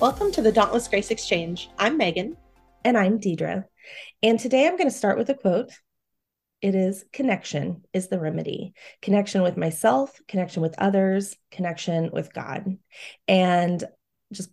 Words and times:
Welcome 0.00 0.32
to 0.32 0.40
the 0.40 0.50
Dauntless 0.50 0.88
Grace 0.88 1.10
Exchange. 1.10 1.68
I'm 1.78 1.98
Megan. 1.98 2.34
And 2.86 2.96
I'm 2.96 3.18
Deedra. 3.18 3.64
And 4.22 4.40
today 4.40 4.66
I'm 4.66 4.78
going 4.78 4.88
to 4.88 4.96
start 4.96 5.18
with 5.18 5.28
a 5.28 5.34
quote. 5.34 5.72
It 6.62 6.74
is 6.74 7.04
connection 7.12 7.84
is 7.92 8.08
the 8.08 8.18
remedy. 8.18 8.72
Connection 9.02 9.42
with 9.42 9.58
myself, 9.58 10.18
connection 10.26 10.62
with 10.62 10.74
others, 10.78 11.36
connection 11.50 12.08
with 12.14 12.32
God. 12.32 12.78
And 13.28 13.84
just 14.32 14.48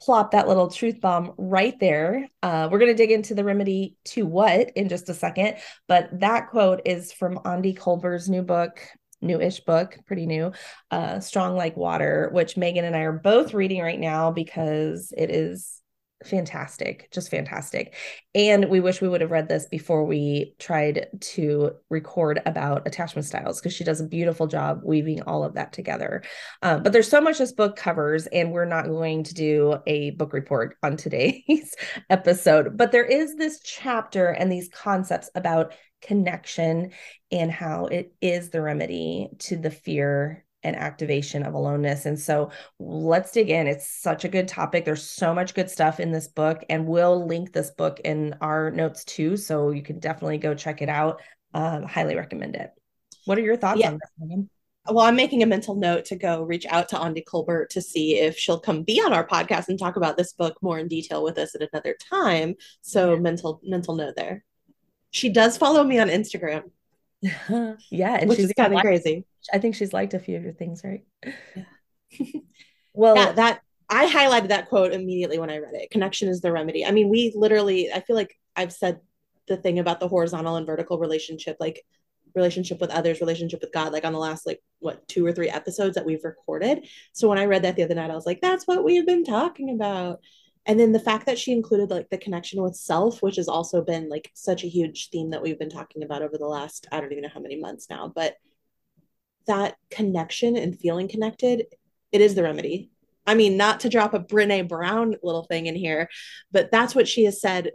plop 0.00 0.32
that 0.32 0.48
little 0.48 0.68
truth 0.68 1.00
bomb 1.00 1.34
right 1.38 1.78
there. 1.78 2.26
Uh, 2.42 2.68
we're 2.68 2.80
going 2.80 2.90
to 2.90 2.96
dig 3.00 3.12
into 3.12 3.36
the 3.36 3.44
remedy 3.44 3.96
to 4.06 4.26
what 4.26 4.70
in 4.70 4.88
just 4.88 5.08
a 5.08 5.14
second. 5.14 5.54
But 5.86 6.18
that 6.18 6.48
quote 6.50 6.80
is 6.84 7.12
from 7.12 7.36
Aundi 7.36 7.78
Kolber's 7.78 8.28
new 8.28 8.42
book, 8.42 8.80
newish 9.20 9.60
book, 9.60 9.98
pretty 10.06 10.26
new, 10.26 10.52
uh, 10.90 11.20
Strong 11.20 11.56
Like 11.56 11.76
Water, 11.76 12.30
which 12.32 12.56
Megan 12.56 12.84
and 12.84 12.96
I 12.96 13.00
are 13.00 13.12
both 13.12 13.54
reading 13.54 13.82
right 13.82 14.00
now 14.00 14.30
because 14.30 15.12
it 15.16 15.30
is 15.30 15.80
fantastic, 16.24 17.08
just 17.10 17.30
fantastic. 17.30 17.94
And 18.34 18.68
we 18.68 18.80
wish 18.80 19.00
we 19.00 19.08
would 19.08 19.20
have 19.20 19.30
read 19.30 19.48
this 19.48 19.66
before 19.66 20.04
we 20.04 20.54
tried 20.58 21.06
to 21.20 21.72
record 21.88 22.42
about 22.46 22.86
attachment 22.86 23.26
styles 23.26 23.60
because 23.60 23.74
she 23.74 23.84
does 23.84 24.00
a 24.00 24.06
beautiful 24.06 24.46
job 24.46 24.80
weaving 24.84 25.22
all 25.22 25.44
of 25.44 25.54
that 25.54 25.72
together. 25.72 26.22
Um, 26.62 26.82
but 26.82 26.92
there's 26.92 27.08
so 27.08 27.20
much 27.20 27.38
this 27.38 27.52
book 27.52 27.76
covers, 27.76 28.26
and 28.26 28.52
we're 28.52 28.66
not 28.66 28.86
going 28.86 29.24
to 29.24 29.34
do 29.34 29.76
a 29.86 30.10
book 30.12 30.32
report 30.32 30.76
on 30.82 30.96
today's 30.96 31.74
episode. 32.10 32.76
But 32.76 32.92
there 32.92 33.04
is 33.04 33.36
this 33.36 33.60
chapter 33.60 34.28
and 34.28 34.52
these 34.52 34.68
concepts 34.68 35.30
about 35.34 35.72
connection 36.00 36.92
and 37.30 37.50
how 37.50 37.86
it 37.86 38.12
is 38.20 38.50
the 38.50 38.60
remedy 38.60 39.28
to 39.38 39.56
the 39.56 39.70
fear 39.70 40.44
and 40.62 40.76
activation 40.76 41.42
of 41.42 41.54
aloneness. 41.54 42.06
And 42.06 42.18
so 42.18 42.50
let's 42.78 43.32
dig 43.32 43.50
in. 43.50 43.66
It's 43.66 43.88
such 43.88 44.24
a 44.24 44.28
good 44.28 44.48
topic. 44.48 44.84
There's 44.84 45.02
so 45.02 45.34
much 45.34 45.54
good 45.54 45.70
stuff 45.70 46.00
in 46.00 46.12
this 46.12 46.28
book, 46.28 46.64
and 46.68 46.86
we'll 46.86 47.26
link 47.26 47.52
this 47.52 47.70
book 47.70 48.00
in 48.04 48.34
our 48.40 48.70
notes 48.70 49.04
too. 49.04 49.36
So 49.36 49.70
you 49.70 49.82
can 49.82 49.98
definitely 49.98 50.38
go 50.38 50.54
check 50.54 50.82
it 50.82 50.88
out. 50.88 51.22
Um, 51.54 51.84
highly 51.84 52.14
recommend 52.14 52.56
it. 52.56 52.70
What 53.24 53.38
are 53.38 53.42
your 53.42 53.56
thoughts 53.56 53.80
yeah. 53.80 53.88
on 53.88 53.94
this, 53.94 54.10
Megan? 54.18 54.50
Well, 54.88 55.04
I'm 55.04 55.16
making 55.16 55.42
a 55.42 55.46
mental 55.46 55.74
note 55.74 56.06
to 56.06 56.16
go 56.16 56.42
reach 56.42 56.66
out 56.66 56.88
to 56.88 56.96
Aundi 56.96 57.22
Kolber 57.22 57.68
to 57.68 57.82
see 57.82 58.18
if 58.18 58.36
she'll 58.36 58.58
come 58.58 58.82
be 58.82 59.00
on 59.00 59.12
our 59.12 59.26
podcast 59.26 59.68
and 59.68 59.78
talk 59.78 59.96
about 59.96 60.16
this 60.16 60.32
book 60.32 60.56
more 60.62 60.78
in 60.78 60.88
detail 60.88 61.22
with 61.22 61.38
us 61.38 61.54
at 61.54 61.68
another 61.72 61.96
time. 62.08 62.54
So 62.80 63.14
yeah. 63.14 63.20
mental 63.20 63.60
mental 63.62 63.94
note 63.94 64.14
there. 64.16 64.44
She 65.10 65.28
does 65.28 65.56
follow 65.56 65.84
me 65.84 65.98
on 65.98 66.08
Instagram. 66.08 66.70
yeah, 67.22 68.16
and 68.18 68.28
Which 68.28 68.38
she's 68.38 68.52
kind 68.52 68.74
of 68.74 68.80
crazy. 68.80 69.24
I 69.52 69.58
think 69.58 69.74
she's 69.74 69.92
liked 69.92 70.14
a 70.14 70.18
few 70.18 70.36
of 70.36 70.42
your 70.42 70.52
things, 70.52 70.82
right? 70.84 71.04
Yeah. 71.54 71.64
well, 72.94 73.16
yeah, 73.16 73.32
that 73.32 73.60
I 73.88 74.06
highlighted 74.06 74.48
that 74.48 74.68
quote 74.68 74.92
immediately 74.92 75.38
when 75.38 75.50
I 75.50 75.58
read 75.58 75.74
it. 75.74 75.90
Connection 75.90 76.28
is 76.28 76.40
the 76.40 76.52
remedy. 76.52 76.86
I 76.86 76.92
mean, 76.92 77.08
we 77.08 77.32
literally, 77.34 77.92
I 77.92 78.00
feel 78.00 78.16
like 78.16 78.38
I've 78.56 78.72
said 78.72 79.00
the 79.48 79.56
thing 79.56 79.78
about 79.78 80.00
the 80.00 80.08
horizontal 80.08 80.56
and 80.56 80.66
vertical 80.66 80.98
relationship, 80.98 81.56
like 81.60 81.82
relationship 82.34 82.80
with 82.80 82.90
others, 82.90 83.20
relationship 83.20 83.60
with 83.60 83.72
God, 83.72 83.92
like 83.92 84.04
on 84.04 84.12
the 84.12 84.18
last 84.18 84.46
like 84.46 84.62
what 84.78 85.06
two 85.08 85.26
or 85.26 85.32
three 85.32 85.48
episodes 85.48 85.96
that 85.96 86.06
we've 86.06 86.24
recorded. 86.24 86.86
So 87.12 87.28
when 87.28 87.38
I 87.38 87.46
read 87.46 87.64
that 87.64 87.76
the 87.76 87.82
other 87.82 87.94
night, 87.94 88.10
I 88.10 88.14
was 88.14 88.26
like, 88.26 88.40
that's 88.40 88.66
what 88.66 88.84
we've 88.84 89.06
been 89.06 89.24
talking 89.24 89.70
about 89.70 90.20
and 90.66 90.78
then 90.78 90.92
the 90.92 91.00
fact 91.00 91.26
that 91.26 91.38
she 91.38 91.52
included 91.52 91.90
like 91.90 92.08
the 92.10 92.18
connection 92.18 92.62
with 92.62 92.76
self 92.76 93.22
which 93.22 93.36
has 93.36 93.48
also 93.48 93.82
been 93.82 94.08
like 94.08 94.30
such 94.34 94.64
a 94.64 94.68
huge 94.68 95.08
theme 95.10 95.30
that 95.30 95.42
we've 95.42 95.58
been 95.58 95.70
talking 95.70 96.02
about 96.02 96.22
over 96.22 96.38
the 96.38 96.46
last 96.46 96.86
i 96.92 97.00
don't 97.00 97.12
even 97.12 97.22
know 97.22 97.30
how 97.32 97.40
many 97.40 97.58
months 97.60 97.88
now 97.90 98.12
but 98.14 98.36
that 99.46 99.76
connection 99.90 100.56
and 100.56 100.78
feeling 100.78 101.08
connected 101.08 101.66
it 102.12 102.20
is 102.20 102.34
the 102.34 102.42
remedy. 102.42 102.90
I 103.26 103.34
mean 103.34 103.56
not 103.56 103.80
to 103.80 103.88
drop 103.88 104.14
a 104.14 104.20
brene 104.20 104.68
brown 104.68 105.14
little 105.22 105.44
thing 105.44 105.66
in 105.66 105.76
here 105.76 106.08
but 106.50 106.70
that's 106.70 106.94
what 106.94 107.06
she 107.06 107.24
has 107.24 107.40
said 107.40 107.70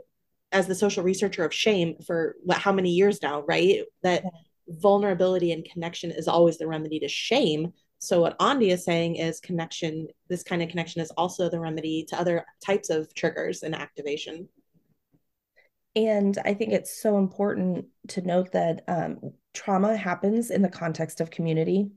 as 0.52 0.68
the 0.68 0.76
social 0.76 1.04
researcher 1.04 1.46
of 1.46 1.54
shame 1.54 1.96
for 2.06 2.36
what 2.44 2.58
how 2.58 2.72
many 2.72 2.92
years 2.92 3.22
now 3.22 3.42
right? 3.42 3.82
That 4.04 4.24
yeah. 4.24 4.30
vulnerability 4.68 5.52
and 5.52 5.66
connection 5.66 6.12
is 6.12 6.28
always 6.28 6.58
the 6.58 6.68
remedy 6.68 7.00
to 7.00 7.08
shame 7.08 7.74
so 8.06 8.22
what 8.22 8.38
Aundi 8.40 8.72
is 8.72 8.86
saying 8.86 9.16
is 9.16 9.40
connection, 9.40 10.08
this 10.30 10.44
kind 10.44 10.62
of 10.62 10.70
connection 10.70 11.02
is 11.02 11.12
also 11.12 11.50
the 11.50 11.60
remedy 11.60 12.06
to 12.10 12.20
other 12.20 12.46
types 12.64 12.90
of 12.90 13.14
triggers 13.14 13.64
and 13.64 13.76
activation. 13.76 14.48
And 15.96 16.38
I 16.44 16.54
think 16.54 16.74
it's 16.74 17.02
so 17.02 17.18
important 17.18 17.86
to 18.10 18.22
note 18.22 18.52
that 18.52 18.84
um, 18.88 19.20
trauma 19.54 19.96
happens 19.96 20.52
in 20.52 20.62
the 20.62 20.70
context 20.70 21.22
of 21.22 21.32
community. 21.32 21.90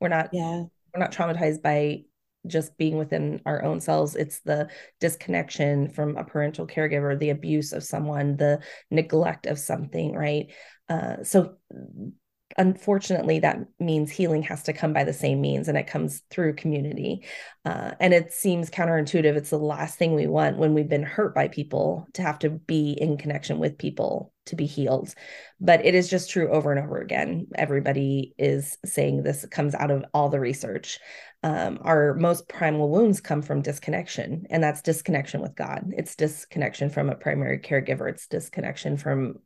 We're 0.00 0.08
not 0.08 0.30
yeah. 0.32 0.62
we're 0.94 1.00
not 1.00 1.12
traumatized 1.12 1.60
by 1.60 2.04
just 2.46 2.76
being 2.78 2.96
within 2.96 3.42
our 3.44 3.62
own 3.64 3.80
selves. 3.80 4.16
It's 4.16 4.40
the 4.40 4.70
disconnection 5.00 5.90
from 5.90 6.16
a 6.16 6.24
parental 6.24 6.66
caregiver, 6.66 7.18
the 7.18 7.30
abuse 7.30 7.72
of 7.72 7.84
someone, 7.84 8.36
the 8.36 8.60
neglect 8.90 9.46
of 9.46 9.58
something, 9.58 10.14
right? 10.14 10.52
Uh, 10.88 11.22
so 11.22 11.56
unfortunately 12.58 13.38
that 13.38 13.58
means 13.78 14.10
healing 14.10 14.42
has 14.42 14.62
to 14.64 14.72
come 14.72 14.92
by 14.92 15.04
the 15.04 15.12
same 15.12 15.40
means 15.40 15.68
and 15.68 15.78
it 15.78 15.86
comes 15.86 16.22
through 16.30 16.54
community. 16.54 17.24
Uh, 17.64 17.92
and 18.00 18.12
it 18.12 18.32
seems 18.32 18.70
counterintuitive. 18.70 19.36
It's 19.36 19.50
the 19.50 19.58
last 19.58 19.98
thing 19.98 20.14
we 20.14 20.26
want 20.26 20.58
when 20.58 20.74
we've 20.74 20.88
been 20.88 21.02
hurt 21.02 21.34
by 21.34 21.48
people 21.48 22.08
to 22.14 22.22
have 22.22 22.38
to 22.40 22.50
be 22.50 22.92
in 22.92 23.16
connection 23.16 23.58
with 23.58 23.78
people 23.78 24.32
to 24.46 24.56
be 24.56 24.66
healed. 24.66 25.14
But 25.60 25.84
it 25.84 25.94
is 25.94 26.08
just 26.08 26.30
true 26.30 26.50
over 26.50 26.72
and 26.72 26.84
over 26.84 26.98
again. 26.98 27.46
Everybody 27.54 28.34
is 28.36 28.78
saying 28.84 29.22
this 29.22 29.46
comes 29.46 29.74
out 29.74 29.90
of 29.90 30.04
all 30.12 30.28
the 30.28 30.40
research. 30.40 30.98
Um, 31.42 31.78
our 31.82 32.14
most 32.14 32.48
primal 32.48 32.90
wounds 32.90 33.20
come 33.20 33.42
from 33.42 33.62
disconnection 33.62 34.46
and 34.50 34.62
that's 34.62 34.82
disconnection 34.82 35.40
with 35.40 35.54
god. 35.54 35.84
It's 35.96 36.16
disconnection 36.16 36.90
from 36.90 37.08
a 37.08 37.14
primary 37.14 37.58
caregiver. 37.58 38.10
It's 38.10 38.26
disconnection 38.26 38.96
from 38.96 39.36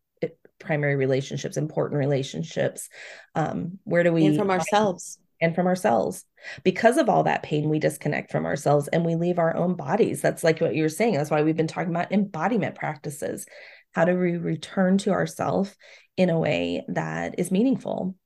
primary 0.64 0.96
relationships, 0.96 1.56
important 1.56 1.98
relationships. 1.98 2.88
Um, 3.34 3.78
where 3.84 4.02
do 4.02 4.12
we 4.12 4.26
and 4.26 4.36
from 4.36 4.50
ourselves 4.50 5.18
and 5.40 5.54
from 5.54 5.66
ourselves? 5.66 6.24
Because 6.62 6.96
of 6.96 7.08
all 7.08 7.24
that 7.24 7.42
pain, 7.42 7.68
we 7.68 7.78
disconnect 7.78 8.30
from 8.30 8.46
ourselves 8.46 8.88
and 8.88 9.04
we 9.04 9.14
leave 9.14 9.38
our 9.38 9.56
own 9.56 9.74
bodies. 9.74 10.20
That's 10.20 10.44
like 10.44 10.60
what 10.60 10.74
you're 10.74 10.88
saying. 10.88 11.14
That's 11.14 11.30
why 11.30 11.42
we've 11.42 11.56
been 11.56 11.66
talking 11.66 11.90
about 11.90 12.12
embodiment 12.12 12.74
practices. 12.74 13.46
How 13.92 14.04
do 14.04 14.18
we 14.18 14.36
return 14.36 14.98
to 14.98 15.12
ourself 15.12 15.76
in 16.16 16.30
a 16.30 16.38
way 16.38 16.84
that 16.88 17.38
is 17.38 17.50
meaningful? 17.50 18.16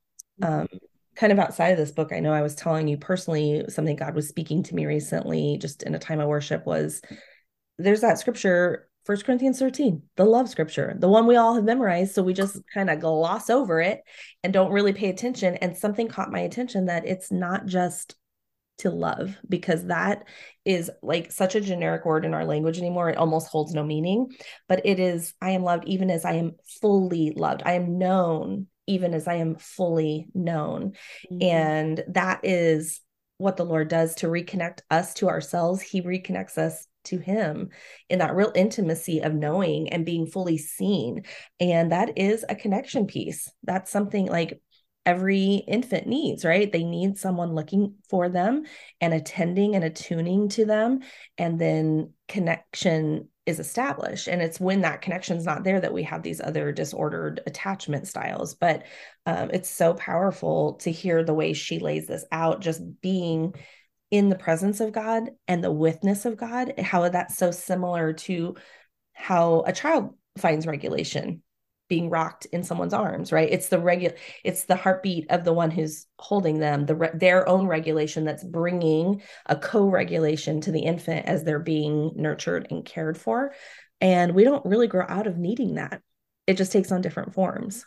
Mm-hmm. 0.41 0.60
Um, 0.60 0.69
kind 1.16 1.32
of 1.32 1.38
outside 1.38 1.70
of 1.70 1.78
this 1.78 1.91
book, 1.91 2.12
I 2.12 2.20
know 2.20 2.32
I 2.32 2.43
was 2.43 2.55
telling 2.55 2.87
you 2.88 2.97
personally 2.97 3.65
something 3.69 3.97
God 3.97 4.15
was 4.15 4.28
speaking 4.28 4.62
to 4.65 4.75
me 4.75 4.87
recently, 4.87 5.59
just 5.60 5.82
in 5.82 5.94
a 5.94 5.99
time 5.99 6.20
of 6.20 6.28
worship, 6.28 6.65
was 6.65 7.03
there's 7.76 8.00
that 8.00 8.19
scripture 8.19 8.88
First 9.08 9.24
Corinthians 9.24 9.58
13, 9.58 10.02
the 10.16 10.26
love 10.26 10.50
scripture, 10.50 10.94
the 10.98 11.08
one 11.08 11.26
we 11.26 11.36
all 11.36 11.54
have 11.54 11.64
memorized. 11.64 12.14
So 12.14 12.22
we 12.22 12.34
just 12.34 12.60
kind 12.74 12.91
of 12.91 13.00
gloss 13.00 13.48
over 13.48 13.80
it 13.80 14.02
and 14.44 14.52
don't 14.52 14.70
really 14.70 14.92
pay 14.92 15.08
attention. 15.08 15.54
And 15.54 15.74
something 15.74 16.08
caught 16.08 16.30
my 16.30 16.41
attention 16.41 16.86
that 16.86 17.06
it's 17.06 17.32
not 17.32 17.64
just 17.64 18.16
to 18.80 18.91
love, 18.91 19.34
because 19.48 19.86
that 19.86 20.24
is 20.66 20.91
like 21.02 21.32
such 21.32 21.54
a 21.54 21.60
generic 21.62 22.04
word 22.04 22.26
in 22.26 22.34
our 22.34 22.44
language 22.44 22.76
anymore. 22.76 23.08
It 23.08 23.16
almost 23.16 23.48
holds 23.48 23.72
no 23.72 23.82
meaning, 23.82 24.28
but 24.69 24.82
it 24.84 25.00
is, 25.00 25.32
I 25.40 25.52
am 25.52 25.62
loved 25.62 25.84
even 25.86 26.10
as 26.10 26.26
I 26.26 26.34
am 26.34 26.56
fully 26.82 27.32
loved. 27.34 27.62
I 27.64 27.72
am 27.72 27.96
known 27.96 28.66
even 28.86 29.14
as 29.14 29.26
I 29.26 29.36
am 29.36 29.56
fully 29.56 30.28
known. 30.34 30.92
Mm-hmm. 31.32 31.42
And 31.42 32.04
that 32.08 32.40
is 32.42 33.00
what 33.38 33.56
the 33.56 33.64
Lord 33.64 33.88
does 33.88 34.16
to 34.16 34.26
reconnect 34.26 34.80
us 34.90 35.14
to 35.14 35.30
ourselves. 35.30 35.81
He 35.81 36.02
reconnects 36.02 36.58
us 36.58 36.87
to 37.04 37.18
him 37.18 37.70
in 38.08 38.18
that 38.18 38.34
real 38.34 38.52
intimacy 38.54 39.20
of 39.20 39.34
knowing 39.34 39.88
and 39.90 40.04
being 40.04 40.26
fully 40.26 40.58
seen. 40.58 41.22
And 41.60 41.92
that 41.92 42.18
is 42.18 42.44
a 42.48 42.54
connection 42.54 43.06
piece. 43.06 43.50
That's 43.64 43.90
something 43.90 44.26
like 44.26 44.60
every 45.06 45.54
infant 45.66 46.06
needs, 46.06 46.44
right? 46.44 46.70
They 46.70 46.84
need 46.84 47.16
someone 47.16 47.54
looking 47.54 47.94
for 48.10 48.28
them 48.28 48.64
and 49.00 49.14
attending 49.14 49.74
and 49.74 49.82
attuning 49.82 50.50
to 50.50 50.66
them. 50.66 51.00
And 51.38 51.58
then 51.58 52.12
connection 52.28 53.28
is 53.46 53.58
established. 53.58 54.28
And 54.28 54.42
it's 54.42 54.60
when 54.60 54.82
that 54.82 55.00
connection 55.00 55.38
is 55.38 55.46
not 55.46 55.64
there 55.64 55.80
that 55.80 55.94
we 55.94 56.02
have 56.02 56.22
these 56.22 56.42
other 56.42 56.70
disordered 56.72 57.40
attachment 57.46 58.06
styles. 58.06 58.54
But 58.54 58.84
um, 59.24 59.50
it's 59.50 59.70
so 59.70 59.94
powerful 59.94 60.74
to 60.82 60.92
hear 60.92 61.24
the 61.24 61.32
way 61.32 61.54
she 61.54 61.78
lays 61.78 62.06
this 62.06 62.26
out, 62.30 62.60
just 62.60 62.82
being 63.00 63.54
in 64.10 64.28
the 64.28 64.37
presence 64.37 64.81
of 64.81 64.93
God 64.93 65.31
and 65.46 65.62
the 65.62 65.72
witness 65.72 66.25
of 66.25 66.37
God, 66.37 66.75
how 66.78 67.08
that's 67.08 67.37
so 67.37 67.50
similar 67.50 68.12
to 68.14 68.56
how 69.12 69.64
a 69.66 69.72
child 69.72 70.14
finds 70.38 70.66
regulation 70.66 71.43
being 71.88 72.10
rocked 72.10 72.44
in 72.46 72.62
someone's 72.62 72.93
arms 72.93 73.32
right? 73.32 73.49
It's 73.50 73.69
the 73.69 73.78
regular 73.78 74.14
it's 74.44 74.64
the 74.64 74.76
heartbeat 74.76 75.31
of 75.31 75.44
the 75.44 75.52
one 75.52 75.70
who's 75.70 76.06
holding 76.19 76.58
them 76.58 76.87
the 76.87 76.94
re- 76.94 77.10
their 77.14 77.49
own 77.49 77.66
regulation 77.66 78.25
that's 78.25 78.44
bringing 78.44 79.22
a 79.46 79.56
co-regulation 79.56 80.60
to 80.62 80.72
the 80.72 80.82
infant 80.82 81.26
as 81.26 81.44
they're 81.44 81.58
being 81.58 82.12
nurtured 82.14 82.69
and 82.70 82.84
cared 82.84 83.16
for. 83.16 83.55
And 84.00 84.34
we 84.34 84.44
don't 84.44 84.64
really 84.66 84.87
grow 84.87 85.06
out 85.08 85.26
of 85.26 85.38
needing 85.38 85.75
that. 85.75 86.02
It 86.46 86.56
just 86.56 86.72
takes 86.72 86.93
on 86.93 87.00
different 87.00 87.34
forms 87.34 87.87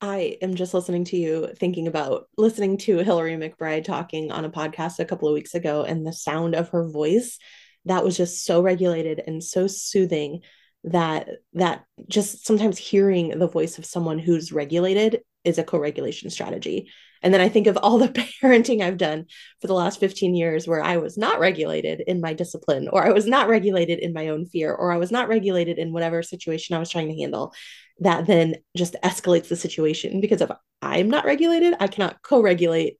I 0.00 0.38
am 0.42 0.54
just 0.54 0.74
listening 0.74 1.04
to 1.06 1.16
you 1.16 1.48
thinking 1.56 1.88
about 1.88 2.28
listening 2.36 2.78
to 2.78 2.98
Hillary 2.98 3.36
McBride 3.36 3.84
talking 3.84 4.30
on 4.30 4.44
a 4.44 4.50
podcast 4.50 5.00
a 5.00 5.04
couple 5.04 5.28
of 5.28 5.34
weeks 5.34 5.54
ago 5.54 5.82
and 5.82 6.06
the 6.06 6.12
sound 6.12 6.54
of 6.54 6.68
her 6.68 6.88
voice 6.88 7.38
that 7.84 8.04
was 8.04 8.16
just 8.16 8.44
so 8.44 8.62
regulated 8.62 9.20
and 9.26 9.42
so 9.42 9.66
soothing 9.66 10.42
that 10.84 11.28
that 11.54 11.84
just 12.08 12.46
sometimes 12.46 12.78
hearing 12.78 13.36
the 13.38 13.48
voice 13.48 13.78
of 13.78 13.84
someone 13.84 14.20
who's 14.20 14.52
regulated 14.52 15.20
is 15.44 15.58
a 15.58 15.64
co-regulation 15.64 16.30
strategy 16.30 16.90
and 17.22 17.32
then 17.32 17.40
i 17.40 17.48
think 17.48 17.66
of 17.66 17.76
all 17.78 17.98
the 17.98 18.08
parenting 18.42 18.82
i've 18.82 18.96
done 18.96 19.26
for 19.60 19.66
the 19.66 19.74
last 19.74 20.00
15 20.00 20.34
years 20.34 20.66
where 20.66 20.82
i 20.82 20.96
was 20.96 21.16
not 21.16 21.40
regulated 21.40 22.02
in 22.06 22.20
my 22.20 22.32
discipline 22.32 22.88
or 22.92 23.04
i 23.04 23.10
was 23.10 23.26
not 23.26 23.48
regulated 23.48 23.98
in 23.98 24.12
my 24.12 24.28
own 24.28 24.46
fear 24.46 24.72
or 24.72 24.92
i 24.92 24.96
was 24.96 25.10
not 25.10 25.28
regulated 25.28 25.78
in 25.78 25.92
whatever 25.92 26.22
situation 26.22 26.74
i 26.74 26.78
was 26.78 26.90
trying 26.90 27.08
to 27.08 27.20
handle 27.20 27.52
that 28.00 28.26
then 28.26 28.54
just 28.76 28.96
escalates 29.04 29.48
the 29.48 29.56
situation 29.56 30.20
because 30.20 30.40
if 30.40 30.50
i'm 30.82 31.08
not 31.08 31.24
regulated 31.24 31.74
i 31.80 31.86
cannot 31.86 32.20
co-regulate 32.22 32.98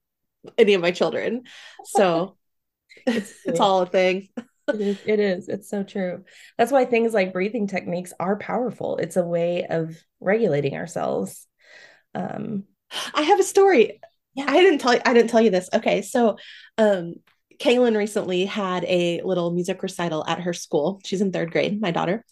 any 0.56 0.74
of 0.74 0.80
my 0.80 0.90
children 0.90 1.42
so 1.84 2.36
it's, 3.06 3.34
it's 3.44 3.60
all 3.60 3.82
a 3.82 3.86
thing 3.86 4.28
it 4.74 4.80
is, 4.80 4.98
it 5.06 5.20
is. 5.20 5.48
It's 5.48 5.68
so 5.68 5.82
true. 5.82 6.24
That's 6.56 6.72
why 6.72 6.84
things 6.84 7.14
like 7.14 7.32
breathing 7.32 7.66
techniques 7.66 8.12
are 8.20 8.36
powerful. 8.36 8.96
It's 8.96 9.16
a 9.16 9.24
way 9.24 9.66
of 9.68 9.96
regulating 10.20 10.76
ourselves. 10.76 11.46
Um, 12.14 12.64
I 13.14 13.22
have 13.22 13.40
a 13.40 13.44
story. 13.44 14.00
Yeah. 14.34 14.46
I 14.48 14.60
didn't 14.60 14.78
tell 14.78 14.94
you, 14.94 15.00
I 15.04 15.14
didn't 15.14 15.30
tell 15.30 15.40
you 15.40 15.50
this. 15.50 15.68
Okay. 15.72 16.02
So, 16.02 16.36
um, 16.76 17.14
Kaylin 17.58 17.96
recently 17.96 18.44
had 18.44 18.84
a 18.84 19.20
little 19.22 19.50
music 19.50 19.82
recital 19.82 20.24
at 20.26 20.40
her 20.40 20.52
school. 20.52 21.00
She's 21.04 21.20
in 21.20 21.32
third 21.32 21.50
grade, 21.50 21.80
my 21.80 21.90
daughter. 21.90 22.24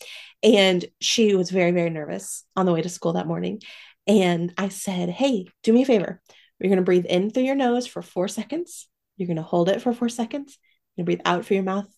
And 0.42 0.84
she 1.00 1.34
was 1.34 1.50
very, 1.50 1.72
very 1.72 1.90
nervous 1.90 2.44
on 2.54 2.64
the 2.64 2.72
way 2.72 2.80
to 2.80 2.88
school 2.88 3.14
that 3.14 3.26
morning. 3.26 3.60
And 4.06 4.52
I 4.56 4.68
said, 4.68 5.08
Hey, 5.08 5.46
do 5.64 5.72
me 5.72 5.82
a 5.82 5.86
favor. 5.86 6.20
You're 6.60 6.68
going 6.68 6.78
to 6.78 6.84
breathe 6.84 7.06
in 7.06 7.30
through 7.30 7.42
your 7.42 7.56
nose 7.56 7.86
for 7.86 8.02
four 8.02 8.28
seconds. 8.28 8.88
You're 9.16 9.26
going 9.26 9.36
to 9.36 9.42
hold 9.42 9.68
it 9.68 9.82
for 9.82 9.92
four 9.92 10.08
seconds. 10.08 10.58
You're 10.96 11.04
going 11.04 11.16
to 11.18 11.22
breathe 11.22 11.26
out 11.28 11.44
through 11.44 11.56
your 11.56 11.64
mouth 11.64 11.88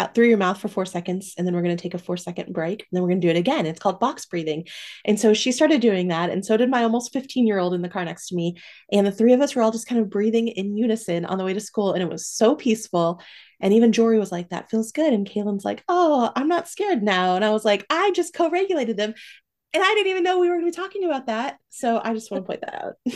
out 0.00 0.14
through 0.14 0.28
your 0.28 0.38
mouth 0.38 0.58
for 0.58 0.68
four 0.68 0.86
seconds 0.86 1.34
and 1.36 1.46
then 1.46 1.54
we're 1.54 1.62
going 1.62 1.76
to 1.76 1.82
take 1.82 1.94
a 1.94 1.98
four 1.98 2.16
second 2.16 2.52
break 2.52 2.80
and 2.80 2.88
then 2.90 3.02
we're 3.02 3.10
going 3.10 3.20
to 3.20 3.26
do 3.26 3.30
it 3.30 3.38
again. 3.38 3.66
It's 3.66 3.78
called 3.78 4.00
box 4.00 4.24
breathing. 4.26 4.66
And 5.04 5.20
so 5.20 5.34
she 5.34 5.52
started 5.52 5.80
doing 5.80 6.08
that 6.08 6.30
and 6.30 6.44
so 6.44 6.56
did 6.56 6.70
my 6.70 6.82
almost 6.82 7.12
15 7.12 7.46
year 7.46 7.58
old 7.58 7.74
in 7.74 7.82
the 7.82 7.88
car 7.88 8.04
next 8.04 8.28
to 8.28 8.34
me. 8.34 8.56
And 8.90 9.06
the 9.06 9.12
three 9.12 9.32
of 9.32 9.40
us 9.40 9.54
were 9.54 9.62
all 9.62 9.70
just 9.70 9.86
kind 9.86 10.00
of 10.00 10.10
breathing 10.10 10.48
in 10.48 10.76
unison 10.76 11.24
on 11.24 11.38
the 11.38 11.44
way 11.44 11.54
to 11.54 11.60
school 11.60 11.92
and 11.92 12.02
it 12.02 12.10
was 12.10 12.26
so 12.26 12.56
peaceful. 12.56 13.20
And 13.60 13.74
even 13.74 13.92
Jory 13.92 14.18
was 14.18 14.32
like 14.32 14.48
that 14.48 14.70
feels 14.70 14.90
good. 14.90 15.12
And 15.12 15.28
Kaylin's 15.28 15.64
like 15.64 15.84
oh 15.88 16.32
I'm 16.34 16.48
not 16.48 16.68
scared 16.68 17.02
now. 17.02 17.36
And 17.36 17.44
I 17.44 17.50
was 17.50 17.64
like 17.64 17.86
I 17.90 18.10
just 18.12 18.34
co-regulated 18.34 18.96
them. 18.96 19.14
And 19.72 19.84
I 19.84 19.94
didn't 19.94 20.10
even 20.10 20.24
know 20.24 20.38
we 20.38 20.48
were 20.48 20.56
going 20.56 20.72
to 20.72 20.76
be 20.76 20.82
talking 20.82 21.04
about 21.04 21.26
that. 21.26 21.58
So 21.68 22.00
I 22.02 22.12
just 22.12 22.30
want 22.30 22.42
to 22.42 22.46
point 22.46 22.62
that 22.62 22.84
out 22.84 22.94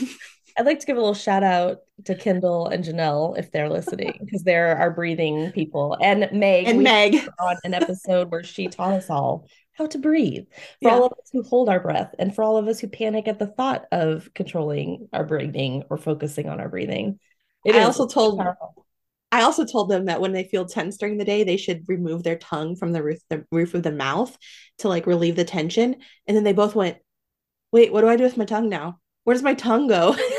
I'd 0.56 0.66
like 0.66 0.80
to 0.80 0.86
give 0.86 0.96
a 0.96 1.00
little 1.00 1.14
shout 1.14 1.42
out 1.42 1.80
to 2.04 2.14
Kendall 2.14 2.68
and 2.68 2.84
Janelle 2.84 3.38
if 3.38 3.50
they're 3.50 3.68
listening 3.68 4.18
because 4.24 4.42
they're 4.44 4.76
our 4.76 4.90
breathing 4.90 5.50
people 5.52 5.96
and 6.00 6.28
Meg 6.32 6.66
and 6.66 6.82
Meg 6.82 7.28
on 7.40 7.56
an 7.64 7.74
episode 7.74 8.30
where 8.30 8.44
she 8.44 8.68
taught 8.68 8.92
us 8.92 9.10
all 9.10 9.48
how 9.72 9.86
to 9.86 9.98
breathe 9.98 10.46
for 10.80 10.88
yeah. 10.88 10.94
all 10.94 11.06
of 11.06 11.12
us 11.12 11.30
who 11.32 11.42
hold 11.42 11.68
our 11.68 11.80
breath 11.80 12.14
and 12.18 12.34
for 12.34 12.44
all 12.44 12.56
of 12.56 12.68
us 12.68 12.78
who 12.78 12.86
panic 12.86 13.26
at 13.26 13.38
the 13.38 13.46
thought 13.46 13.86
of 13.90 14.32
controlling 14.34 15.08
our 15.12 15.24
breathing 15.24 15.82
or 15.90 15.96
focusing 15.96 16.48
on 16.48 16.60
our 16.60 16.68
breathing. 16.68 17.18
It 17.64 17.74
I 17.74 17.82
also 17.82 18.06
told 18.06 18.38
powerful. 18.38 18.86
I 19.32 19.42
also 19.42 19.64
told 19.64 19.90
them 19.90 20.04
that 20.04 20.20
when 20.20 20.30
they 20.30 20.44
feel 20.44 20.64
tense 20.64 20.96
during 20.96 21.18
the 21.18 21.24
day, 21.24 21.42
they 21.42 21.56
should 21.56 21.88
remove 21.88 22.22
their 22.22 22.38
tongue 22.38 22.76
from 22.76 22.92
the 22.92 23.02
roof 23.02 23.18
the 23.30 23.44
roof 23.50 23.74
of 23.74 23.82
the 23.82 23.90
mouth 23.90 24.36
to 24.78 24.88
like 24.88 25.06
relieve 25.06 25.34
the 25.34 25.44
tension. 25.44 25.96
And 26.28 26.36
then 26.36 26.44
they 26.44 26.52
both 26.52 26.76
went, 26.76 26.98
"Wait, 27.72 27.92
what 27.92 28.02
do 28.02 28.08
I 28.08 28.14
do 28.14 28.22
with 28.22 28.36
my 28.36 28.44
tongue 28.44 28.68
now? 28.68 29.00
Where 29.24 29.34
does 29.34 29.42
my 29.42 29.54
tongue 29.54 29.88
go?" 29.88 30.14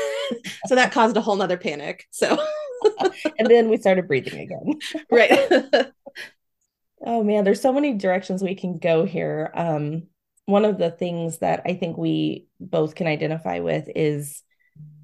so 0.66 0.74
that 0.74 0.92
caused 0.92 1.16
a 1.16 1.20
whole 1.20 1.36
nother 1.36 1.56
panic. 1.56 2.06
So 2.10 2.38
and 3.38 3.48
then 3.48 3.68
we 3.68 3.76
started 3.76 4.08
breathing 4.08 4.40
again. 4.40 4.78
right. 5.10 5.92
oh 7.06 7.22
man, 7.22 7.44
there's 7.44 7.60
so 7.60 7.72
many 7.72 7.94
directions 7.94 8.42
we 8.42 8.54
can 8.54 8.78
go 8.78 9.04
here. 9.04 9.50
Um, 9.54 10.08
one 10.46 10.64
of 10.64 10.78
the 10.78 10.90
things 10.90 11.38
that 11.38 11.62
I 11.66 11.74
think 11.74 11.96
we 11.96 12.46
both 12.60 12.94
can 12.94 13.06
identify 13.06 13.60
with 13.60 13.88
is 13.94 14.42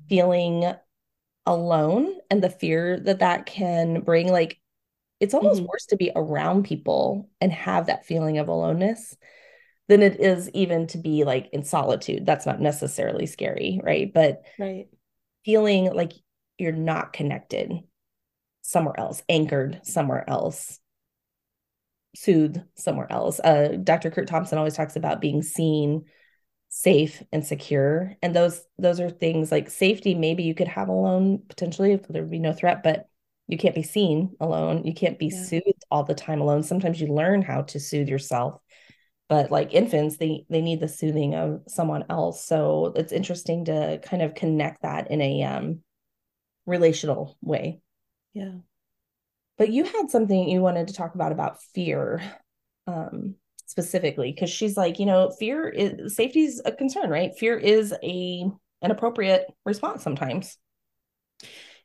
feeling 0.09 0.73
alone 1.47 2.15
and 2.31 2.43
the 2.43 2.51
fear 2.51 3.01
that 3.01 3.19
that 3.19 3.47
can 3.47 4.01
bring 4.03 4.31
like 4.31 4.59
it's 5.19 5.35
almost 5.35 5.61
mm-hmm. 5.61 5.69
worse 5.73 5.87
to 5.87 5.97
be 5.97 6.11
around 6.15 6.65
people 6.65 7.29
and 7.41 7.53
have 7.53 7.87
that 7.87 8.07
feeling 8.07 8.39
of 8.39 8.49
aloneness 8.49 9.17
than 9.89 10.03
it 10.03 10.21
is 10.21 10.49
even 10.51 10.87
to 10.87 10.99
be 10.99 11.25
like 11.25 11.49
in 11.53 11.65
solitude 11.65 12.25
that's 12.25 12.47
not 12.47 12.61
necessarily 12.61 13.27
scary 13.27 13.81
right 13.83 14.13
but 14.15 14.43
right 14.59 14.87
feeling 15.45 15.93
like 15.93 16.13
you're 16.59 16.73
not 16.73 17.13
connected 17.13 17.81
somewhere 18.63 18.99
else, 18.99 19.23
anchored 19.29 19.81
somewhere 19.85 20.29
else, 20.29 20.79
soothed 22.15 22.61
somewhere 22.75 23.11
else. 23.11 23.41
Uh, 23.41 23.77
Dr. 23.83 24.11
Curt 24.11 24.29
Thompson 24.29 24.59
always 24.59 24.75
talks 24.75 24.97
about 24.97 25.21
being 25.21 25.43
seen, 25.43 26.05
safe, 26.69 27.23
and 27.33 27.45
secure. 27.45 28.17
And 28.23 28.35
those 28.35 28.63
those 28.79 29.01
are 29.01 29.11
things 29.11 29.51
like 29.51 29.71
safety. 29.71 30.15
Maybe 30.15 30.45
you 30.45 30.55
could 30.55 30.69
have 30.69 30.89
alone 30.89 31.43
potentially 31.49 31.93
if 31.93 32.07
there 32.09 32.23
would 32.23 32.31
be 32.31 32.39
no 32.39 32.53
threat, 32.53 32.83
but 32.83 33.09
you 33.49 33.59
can't 33.59 33.75
be 33.75 33.83
seen 33.83 34.37
alone. 34.41 34.85
You 34.85 34.95
can't 34.95 35.19
be 35.19 35.27
yeah. 35.27 35.43
soothed 35.43 35.85
all 35.91 36.05
the 36.05 36.15
time 36.15 36.41
alone. 36.41 36.63
Sometimes 36.63 37.01
you 37.01 37.09
learn 37.09 37.43
how 37.43 37.63
to 37.63 37.81
soothe 37.81 38.09
yourself 38.09 38.61
but 39.29 39.51
like 39.51 39.75
infants 39.75 40.17
they 40.17 40.45
they 40.51 40.61
need 40.61 40.81
the 40.81 40.89
soothing 40.89 41.35
of 41.35 41.63
someone 41.69 42.05
else. 42.11 42.45
So 42.45 42.93
it's 42.97 43.13
interesting 43.13 43.67
to 43.67 44.01
kind 44.03 44.23
of 44.23 44.35
connect 44.35 44.83
that 44.83 45.11
in 45.11 45.21
a 45.21 45.43
um 45.43 45.81
relational 46.67 47.37
way. 47.41 47.81
Yeah. 48.33 48.57
But 49.59 49.71
you 49.71 49.85
had 49.85 50.11
something 50.11 50.49
you 50.49 50.61
wanted 50.61 50.89
to 50.89 50.95
talk 50.95 51.15
about 51.15 51.33
about 51.33 51.63
fear 51.75 52.23
um 52.87 53.37
specifically 53.67 54.33
because 54.33 54.51
she's 54.51 54.77
like 54.77 54.99
you 54.99 55.07
know 55.07 55.31
fear 55.39 55.69
is 55.69 56.15
safety 56.15 56.45
is 56.45 56.61
a 56.65 56.73
concern 56.73 57.09
right? 57.09 57.37
Fear 57.37 57.59
is 57.59 57.95
a 58.03 58.45
an 58.83 58.91
appropriate 58.91 59.47
response 59.65 60.03
sometimes 60.03 60.59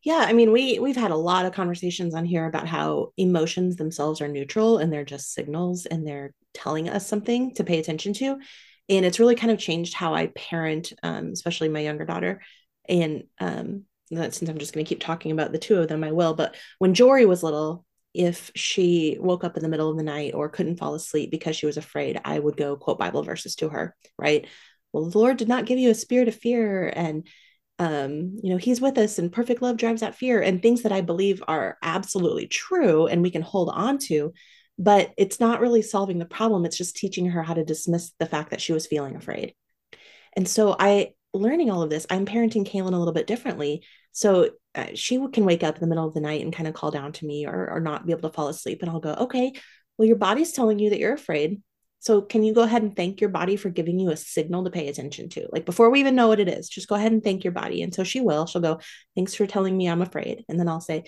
yeah 0.03 0.25
i 0.27 0.33
mean 0.33 0.51
we 0.51 0.79
we've 0.79 0.95
had 0.95 1.11
a 1.11 1.15
lot 1.15 1.45
of 1.45 1.53
conversations 1.53 2.13
on 2.13 2.25
here 2.25 2.45
about 2.45 2.67
how 2.67 3.11
emotions 3.17 3.75
themselves 3.75 4.21
are 4.21 4.27
neutral 4.27 4.77
and 4.77 4.91
they're 4.91 5.05
just 5.05 5.33
signals 5.33 5.85
and 5.85 6.05
they're 6.05 6.33
telling 6.57 6.89
us 6.89 7.07
something 7.07 7.53
to 7.53 7.63
pay 7.63 7.79
attention 7.79 8.13
to. 8.13 8.39
And 8.89 9.05
it's 9.05 9.19
really 9.19 9.35
kind 9.35 9.51
of 9.51 9.59
changed 9.59 9.93
how 9.93 10.13
i 10.13 10.27
parent 10.27 10.93
um, 11.03 11.27
especially 11.27 11.69
my 11.69 11.81
younger 11.81 12.05
daughter. 12.05 12.41
And 12.89 13.23
um, 13.39 13.83
that 14.11 14.33
since 14.33 14.49
i'm 14.49 14.57
just 14.57 14.73
going 14.73 14.85
to 14.85 14.89
keep 14.89 15.01
talking 15.01 15.31
about 15.31 15.51
the 15.51 15.57
two 15.57 15.75
of 15.75 15.89
them 15.89 16.01
i 16.01 16.13
will 16.13 16.33
but 16.33 16.55
when 16.79 16.93
jory 16.93 17.25
was 17.25 17.43
little 17.43 17.85
if 18.13 18.51
she 18.55 19.17
woke 19.19 19.43
up 19.43 19.57
in 19.57 19.63
the 19.63 19.67
middle 19.67 19.89
of 19.89 19.97
the 19.97 20.03
night 20.03 20.33
or 20.33 20.47
couldn't 20.47 20.77
fall 20.77 20.95
asleep 20.95 21.29
because 21.29 21.57
she 21.57 21.65
was 21.65 21.75
afraid 21.75 22.21
i 22.23 22.39
would 22.39 22.55
go 22.55 22.77
quote 22.77 22.97
bible 22.97 23.23
verses 23.23 23.55
to 23.55 23.67
her 23.67 23.93
right? 24.17 24.47
Well 24.93 25.09
the 25.09 25.19
lord 25.19 25.35
did 25.35 25.49
not 25.49 25.65
give 25.65 25.77
you 25.77 25.89
a 25.89 25.93
spirit 25.93 26.29
of 26.29 26.35
fear 26.35 26.87
and 26.87 27.27
um, 27.79 28.39
you 28.41 28.49
know, 28.49 28.57
he's 28.57 28.81
with 28.81 28.97
us 28.97 29.19
and 29.19 29.31
perfect 29.31 29.61
love 29.61 29.77
drives 29.77 30.01
out 30.01 30.15
fear 30.15 30.41
and 30.41 30.61
things 30.61 30.81
that 30.81 30.91
I 30.91 31.01
believe 31.01 31.43
are 31.47 31.77
absolutely 31.83 32.47
true 32.47 33.07
and 33.07 33.21
we 33.21 33.31
can 33.31 33.43
hold 33.43 33.69
on 33.69 33.99
to 33.99 34.33
but 34.79 35.11
it's 35.17 35.39
not 35.39 35.59
really 35.59 35.81
solving 35.81 36.19
the 36.19 36.25
problem. 36.25 36.65
It's 36.65 36.77
just 36.77 36.95
teaching 36.95 37.27
her 37.27 37.41
how 37.41 37.55
to 37.55 37.65
dismiss 37.65 38.11
the 38.19 38.25
fact 38.25 38.51
that 38.51 38.61
she 38.61 38.73
was 38.73 38.85
feeling 38.85 39.15
afraid. 39.15 39.55
And 40.35 40.47
so 40.47 40.75
i 40.79 41.13
learning 41.33 41.69
all 41.69 41.83
of 41.83 41.89
this 41.89 42.07
i'm 42.09 42.25
parenting 42.25 42.65
kaylin 42.65 42.93
a 42.93 42.97
little 42.97 43.13
bit 43.13 43.27
differently. 43.27 43.83
So 44.11 44.51
uh, 44.75 44.87
she 44.93 45.19
can 45.31 45.45
wake 45.45 45.63
up 45.63 45.75
in 45.75 45.81
the 45.81 45.87
middle 45.87 46.07
of 46.07 46.13
the 46.13 46.21
night 46.21 46.41
and 46.41 46.53
kind 46.53 46.67
of 46.67 46.73
call 46.73 46.89
down 46.89 47.11
to 47.13 47.25
me 47.25 47.45
or, 47.45 47.69
or 47.69 47.79
not 47.79 48.05
be 48.05 48.11
able 48.11 48.29
to 48.29 48.33
fall 48.33 48.47
asleep 48.47 48.81
and 48.81 48.89
i'll 48.89 48.99
go 48.99 49.13
okay 49.13 49.51
well 49.97 50.07
your 50.07 50.17
body's 50.17 50.51
telling 50.51 50.79
you 50.79 50.89
that 50.91 50.99
you're 50.99 51.13
afraid 51.13 51.61
so 51.99 52.21
can 52.21 52.43
you 52.43 52.53
go 52.53 52.61
ahead 52.61 52.83
and 52.83 52.95
thank 52.95 53.21
your 53.21 53.29
body 53.29 53.55
for 53.55 53.69
giving 53.69 53.99
you 53.99 54.09
a 54.11 54.17
signal 54.17 54.63
to 54.63 54.69
pay 54.69 54.87
attention 54.87 55.29
to? 55.29 55.47
Like 55.51 55.65
before 55.65 55.89
we 55.89 55.99
even 55.99 56.15
know 56.15 56.27
what 56.27 56.39
it 56.39 56.47
is 56.47 56.69
just 56.69 56.87
go 56.87 56.95
ahead 56.95 57.11
and 57.11 57.23
thank 57.23 57.43
your 57.43 57.53
body. 57.53 57.81
And 57.81 57.93
so 57.93 58.03
she 58.03 58.21
will. 58.21 58.45
She'll 58.45 58.61
go 58.61 58.79
thanks 59.15 59.35
for 59.35 59.47
telling 59.47 59.75
me 59.75 59.87
i'm 59.87 60.01
afraid. 60.01 60.45
And 60.47 60.59
then 60.59 60.69
i'll 60.69 60.81
say 60.81 61.03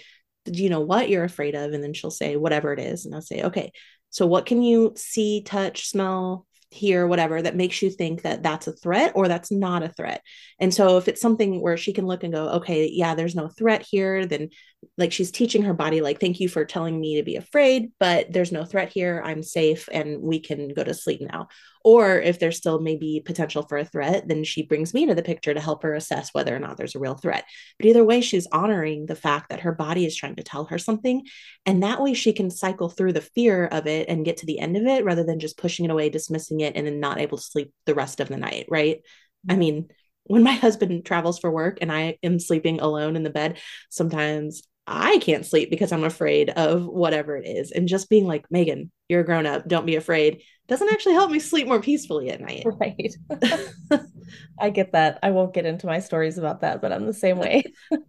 do 0.45 0.63
you 0.63 0.69
know 0.69 0.81
what 0.81 1.09
you're 1.09 1.23
afraid 1.23 1.55
of? 1.55 1.73
And 1.73 1.83
then 1.83 1.93
she'll 1.93 2.11
say, 2.11 2.35
whatever 2.35 2.73
it 2.73 2.79
is. 2.79 3.05
And 3.05 3.13
I'll 3.13 3.21
say, 3.21 3.43
okay, 3.43 3.71
so 4.09 4.25
what 4.25 4.45
can 4.45 4.61
you 4.61 4.93
see, 4.95 5.43
touch, 5.43 5.87
smell, 5.87 6.45
hear 6.71 7.07
whatever 7.07 7.41
that 7.41 7.55
makes 7.55 7.81
you 7.81 7.89
think 7.89 8.21
that 8.21 8.43
that's 8.43 8.67
a 8.67 8.73
threat 8.73 9.11
or 9.15 9.27
that's 9.27 9.51
not 9.51 9.81
a 9.81 9.89
threat. 9.89 10.21
And 10.59 10.73
so 10.73 10.97
if 10.97 11.07
it's 11.07 11.21
something 11.21 11.61
where 11.61 11.77
she 11.77 11.93
can 11.93 12.05
look 12.05 12.23
and 12.23 12.33
go 12.33 12.49
okay 12.49 12.89
yeah 12.91 13.15
there's 13.15 13.35
no 13.35 13.47
threat 13.47 13.85
here 13.89 14.25
then 14.25 14.49
like 14.97 15.11
she's 15.11 15.31
teaching 15.31 15.63
her 15.63 15.73
body 15.73 16.01
like 16.01 16.19
thank 16.19 16.39
you 16.39 16.47
for 16.47 16.65
telling 16.65 16.99
me 16.99 17.17
to 17.17 17.23
be 17.23 17.35
afraid 17.35 17.91
but 17.99 18.31
there's 18.31 18.51
no 18.51 18.65
threat 18.65 18.89
here. 18.89 19.21
I'm 19.25 19.41
safe 19.41 19.89
and 19.91 20.21
we 20.21 20.39
can 20.39 20.69
go 20.69 20.83
to 20.83 20.93
sleep 20.93 21.21
now 21.21 21.47
or 21.89 22.21
if 22.21 22.37
there's 22.37 22.57
still 22.57 22.79
maybe 22.79 23.19
potential 23.25 23.63
for 23.63 23.79
a 23.79 23.83
threat 23.83 24.27
then 24.27 24.43
she 24.43 24.61
brings 24.61 24.93
me 24.93 25.01
into 25.01 25.15
the 25.15 25.23
picture 25.23 25.55
to 25.55 25.59
help 25.59 25.81
her 25.81 25.95
assess 25.95 26.29
whether 26.33 26.55
or 26.55 26.59
not 26.59 26.77
there's 26.77 26.93
a 26.93 26.99
real 26.99 27.15
threat. 27.15 27.45
But 27.79 27.87
either 27.87 28.05
way 28.05 28.21
she's 28.21 28.47
honoring 28.51 29.07
the 29.07 29.15
fact 29.15 29.49
that 29.49 29.61
her 29.61 29.71
body 29.71 30.05
is 30.05 30.15
trying 30.15 30.35
to 30.35 30.43
tell 30.43 30.65
her 30.65 30.77
something. 30.77 31.25
And 31.65 31.81
that 31.81 31.99
way 31.99 32.13
she 32.13 32.31
can 32.31 32.51
cycle 32.51 32.89
through 32.89 33.13
the 33.13 33.21
fear 33.21 33.65
of 33.65 33.87
it 33.87 34.07
and 34.07 34.23
get 34.23 34.37
to 34.37 34.45
the 34.45 34.59
end 34.59 34.77
of 34.77 34.85
it 34.85 35.03
rather 35.03 35.23
than 35.23 35.39
just 35.39 35.57
pushing 35.57 35.85
it 35.85 35.91
away 35.91 36.09
dismissing 36.09 36.59
it 36.59 36.75
and 36.75 36.85
then 36.85 36.99
not 36.99 37.19
able 37.19 37.37
to 37.39 37.43
sleep 37.43 37.73
the 37.87 37.95
rest 37.95 38.19
of 38.19 38.27
the 38.27 38.37
night 38.37 38.67
right? 38.69 39.01
I 39.47 39.53
mm-hmm. 39.53 39.59
mean 39.59 39.87
when 40.25 40.43
my 40.43 40.53
husband 40.65 41.05
travels 41.05 41.39
for 41.39 41.49
work 41.49 41.79
and 41.81 41.91
I 41.91 42.17
am 42.21 42.39
sleeping 42.39 42.79
alone 42.81 43.15
in 43.15 43.23
the 43.23 43.29
bed, 43.29 43.57
sometimes 43.89 44.61
I 44.87 45.19
can't 45.19 45.45
sleep 45.45 45.69
because 45.69 45.91
I'm 45.91 46.03
afraid 46.03 46.49
of 46.49 46.85
whatever 46.85 47.37
it 47.37 47.47
is. 47.47 47.71
And 47.71 47.87
just 47.87 48.09
being 48.09 48.25
like, 48.25 48.45
Megan, 48.49 48.91
you're 49.07 49.21
a 49.21 49.25
grown 49.25 49.45
up, 49.45 49.67
don't 49.67 49.85
be 49.85 49.95
afraid, 49.95 50.41
doesn't 50.69 50.91
actually 50.91 51.13
help 51.13 51.31
me 51.31 51.39
sleep 51.39 51.67
more 51.67 51.81
peacefully 51.81 52.29
at 52.29 52.41
night. 52.41 52.65
Right. 52.79 53.15
I 54.59 54.69
get 54.69 54.91
that. 54.93 55.19
I 55.23 55.31
won't 55.31 55.53
get 55.53 55.65
into 55.65 55.87
my 55.87 55.99
stories 55.99 56.37
about 56.37 56.61
that, 56.61 56.81
but 56.81 56.93
I'm 56.93 57.07
the 57.07 57.13
same 57.13 57.39
way. 57.39 57.63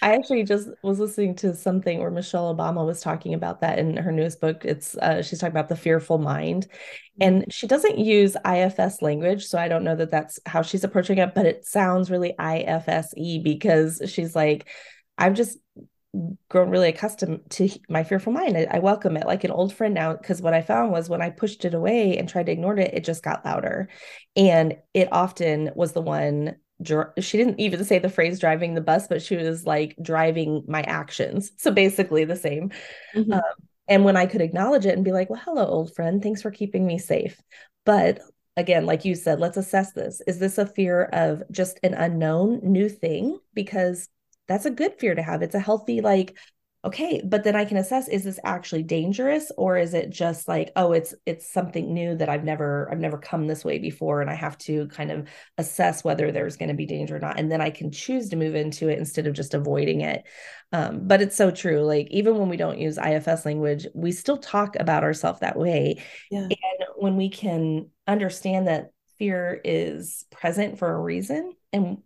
I 0.00 0.14
actually 0.14 0.44
just 0.44 0.68
was 0.84 1.00
listening 1.00 1.34
to 1.36 1.54
something 1.54 1.98
where 1.98 2.10
Michelle 2.10 2.54
Obama 2.54 2.86
was 2.86 3.00
talking 3.00 3.34
about 3.34 3.60
that 3.60 3.80
in 3.80 3.96
her 3.96 4.12
newest 4.12 4.40
book. 4.40 4.64
It's 4.64 4.96
uh, 4.96 5.22
she's 5.22 5.40
talking 5.40 5.52
about 5.52 5.68
the 5.68 5.76
fearful 5.76 6.18
mind, 6.18 6.68
and 7.20 7.40
mm-hmm. 7.40 7.50
she 7.50 7.66
doesn't 7.66 7.98
use 7.98 8.36
IFS 8.46 9.02
language, 9.02 9.44
so 9.46 9.58
I 9.58 9.66
don't 9.66 9.82
know 9.82 9.96
that 9.96 10.12
that's 10.12 10.38
how 10.46 10.62
she's 10.62 10.84
approaching 10.84 11.18
it, 11.18 11.34
but 11.34 11.46
it 11.46 11.66
sounds 11.66 12.10
really 12.10 12.34
IFSE 12.38 13.42
because 13.42 14.00
she's 14.06 14.36
like, 14.36 14.68
I've 15.18 15.34
just 15.34 15.58
grown 16.48 16.70
really 16.70 16.88
accustomed 16.88 17.40
to 17.50 17.68
my 17.88 18.02
fearful 18.02 18.32
mind. 18.32 18.56
I, 18.56 18.66
I 18.70 18.78
welcome 18.78 19.16
it 19.16 19.26
like 19.26 19.44
an 19.44 19.50
old 19.50 19.74
friend 19.74 19.94
now 19.94 20.14
because 20.14 20.40
what 20.40 20.54
I 20.54 20.62
found 20.62 20.90
was 20.90 21.08
when 21.08 21.22
I 21.22 21.30
pushed 21.30 21.64
it 21.64 21.74
away 21.74 22.16
and 22.16 22.28
tried 22.28 22.46
to 22.46 22.52
ignore 22.52 22.76
it, 22.78 22.94
it 22.94 23.04
just 23.04 23.22
got 23.22 23.44
louder, 23.44 23.88
and 24.36 24.76
it 24.94 25.08
often 25.12 25.70
was 25.74 25.92
the 25.92 26.02
one 26.02 26.56
she 27.18 27.36
didn't 27.36 27.58
even 27.58 27.84
say 27.84 27.98
the 27.98 28.08
phrase 28.08 28.38
driving 28.38 28.74
the 28.74 28.80
bus, 28.80 29.08
but 29.08 29.20
she 29.20 29.36
was 29.36 29.66
like 29.66 29.96
driving 30.00 30.62
my 30.68 30.82
actions. 30.82 31.50
So 31.56 31.72
basically 31.72 32.24
the 32.24 32.36
same. 32.36 32.70
Mm-hmm. 33.16 33.32
Um, 33.32 33.42
and 33.88 34.04
when 34.04 34.16
I 34.16 34.26
could 34.26 34.42
acknowledge 34.42 34.86
it 34.86 34.94
and 34.94 35.04
be 35.04 35.10
like, 35.10 35.28
well, 35.28 35.42
hello, 35.44 35.66
old 35.66 35.94
friend, 35.96 36.22
thanks 36.22 36.40
for 36.40 36.52
keeping 36.52 36.86
me 36.86 36.98
safe. 36.98 37.40
But 37.84 38.20
again, 38.56 38.86
like 38.86 39.04
you 39.04 39.16
said, 39.16 39.40
let's 39.40 39.56
assess 39.56 39.92
this. 39.92 40.20
Is 40.26 40.38
this 40.38 40.58
a 40.58 40.66
fear 40.66 41.04
of 41.12 41.42
just 41.50 41.80
an 41.82 41.94
unknown 41.94 42.60
new 42.62 42.88
thing? 42.88 43.40
Because 43.54 44.08
that's 44.48 44.66
a 44.66 44.70
good 44.70 44.94
fear 44.98 45.14
to 45.14 45.22
have. 45.22 45.42
It's 45.42 45.54
a 45.54 45.60
healthy, 45.60 46.00
like, 46.00 46.36
okay 46.84 47.20
but 47.24 47.42
then 47.42 47.56
i 47.56 47.64
can 47.64 47.76
assess 47.76 48.06
is 48.06 48.22
this 48.22 48.38
actually 48.44 48.84
dangerous 48.84 49.50
or 49.56 49.76
is 49.76 49.94
it 49.94 50.10
just 50.10 50.46
like 50.46 50.70
oh 50.76 50.92
it's 50.92 51.12
it's 51.26 51.50
something 51.52 51.92
new 51.92 52.14
that 52.14 52.28
i've 52.28 52.44
never 52.44 52.88
i've 52.92 53.00
never 53.00 53.18
come 53.18 53.48
this 53.48 53.64
way 53.64 53.78
before 53.78 54.20
and 54.20 54.30
i 54.30 54.34
have 54.34 54.56
to 54.56 54.86
kind 54.88 55.10
of 55.10 55.28
assess 55.58 56.04
whether 56.04 56.30
there's 56.30 56.56
going 56.56 56.68
to 56.68 56.76
be 56.76 56.86
danger 56.86 57.16
or 57.16 57.18
not 57.18 57.38
and 57.38 57.50
then 57.50 57.60
i 57.60 57.68
can 57.68 57.90
choose 57.90 58.28
to 58.28 58.36
move 58.36 58.54
into 58.54 58.88
it 58.88 58.98
instead 58.98 59.26
of 59.26 59.34
just 59.34 59.54
avoiding 59.54 60.02
it 60.02 60.24
um, 60.70 61.08
but 61.08 61.20
it's 61.20 61.36
so 61.36 61.50
true 61.50 61.82
like 61.82 62.06
even 62.10 62.38
when 62.38 62.48
we 62.48 62.56
don't 62.56 62.78
use 62.78 62.96
ifs 62.96 63.44
language 63.44 63.86
we 63.92 64.12
still 64.12 64.38
talk 64.38 64.76
about 64.78 65.02
ourselves 65.02 65.40
that 65.40 65.58
way 65.58 66.00
yeah. 66.30 66.42
and 66.42 66.88
when 66.96 67.16
we 67.16 67.28
can 67.28 67.88
understand 68.06 68.68
that 68.68 68.90
fear 69.18 69.60
is 69.64 70.26
present 70.30 70.78
for 70.78 70.92
a 70.92 71.00
reason 71.00 71.52
and 71.72 71.98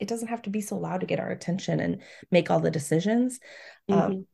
it 0.00 0.08
doesn't 0.08 0.28
have 0.28 0.42
to 0.42 0.50
be 0.50 0.60
so 0.60 0.76
loud 0.76 1.00
to 1.00 1.06
get 1.06 1.20
our 1.20 1.30
attention 1.30 1.80
and 1.80 1.98
make 2.30 2.50
all 2.50 2.60
the 2.60 2.70
decisions. 2.70 3.38
Um, 3.88 3.98
mm-hmm. 3.98 4.12
Um, 4.12 4.26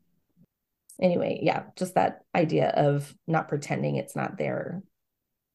anyway, 1.01 1.41
yeah, 1.43 1.65
just 1.77 1.95
that 1.95 2.21
idea 2.35 2.69
of 2.69 3.15
not 3.27 3.49
pretending 3.49 3.97
it's 3.97 4.17
not 4.17 4.39
there, 4.39 4.83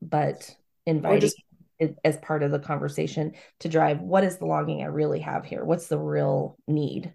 but 0.01 0.55
inviting 0.85 1.21
just, 1.21 1.41
it 1.79 1.97
as 2.03 2.17
part 2.17 2.43
of 2.43 2.51
the 2.51 2.59
conversation 2.59 3.33
to 3.59 3.69
drive 3.69 4.01
what 4.01 4.23
is 4.23 4.37
the 4.37 4.45
longing 4.45 4.83
I 4.83 4.87
really 4.87 5.21
have 5.21 5.45
here? 5.45 5.63
What's 5.63 5.87
the 5.87 5.97
real 5.97 6.57
need? 6.67 7.13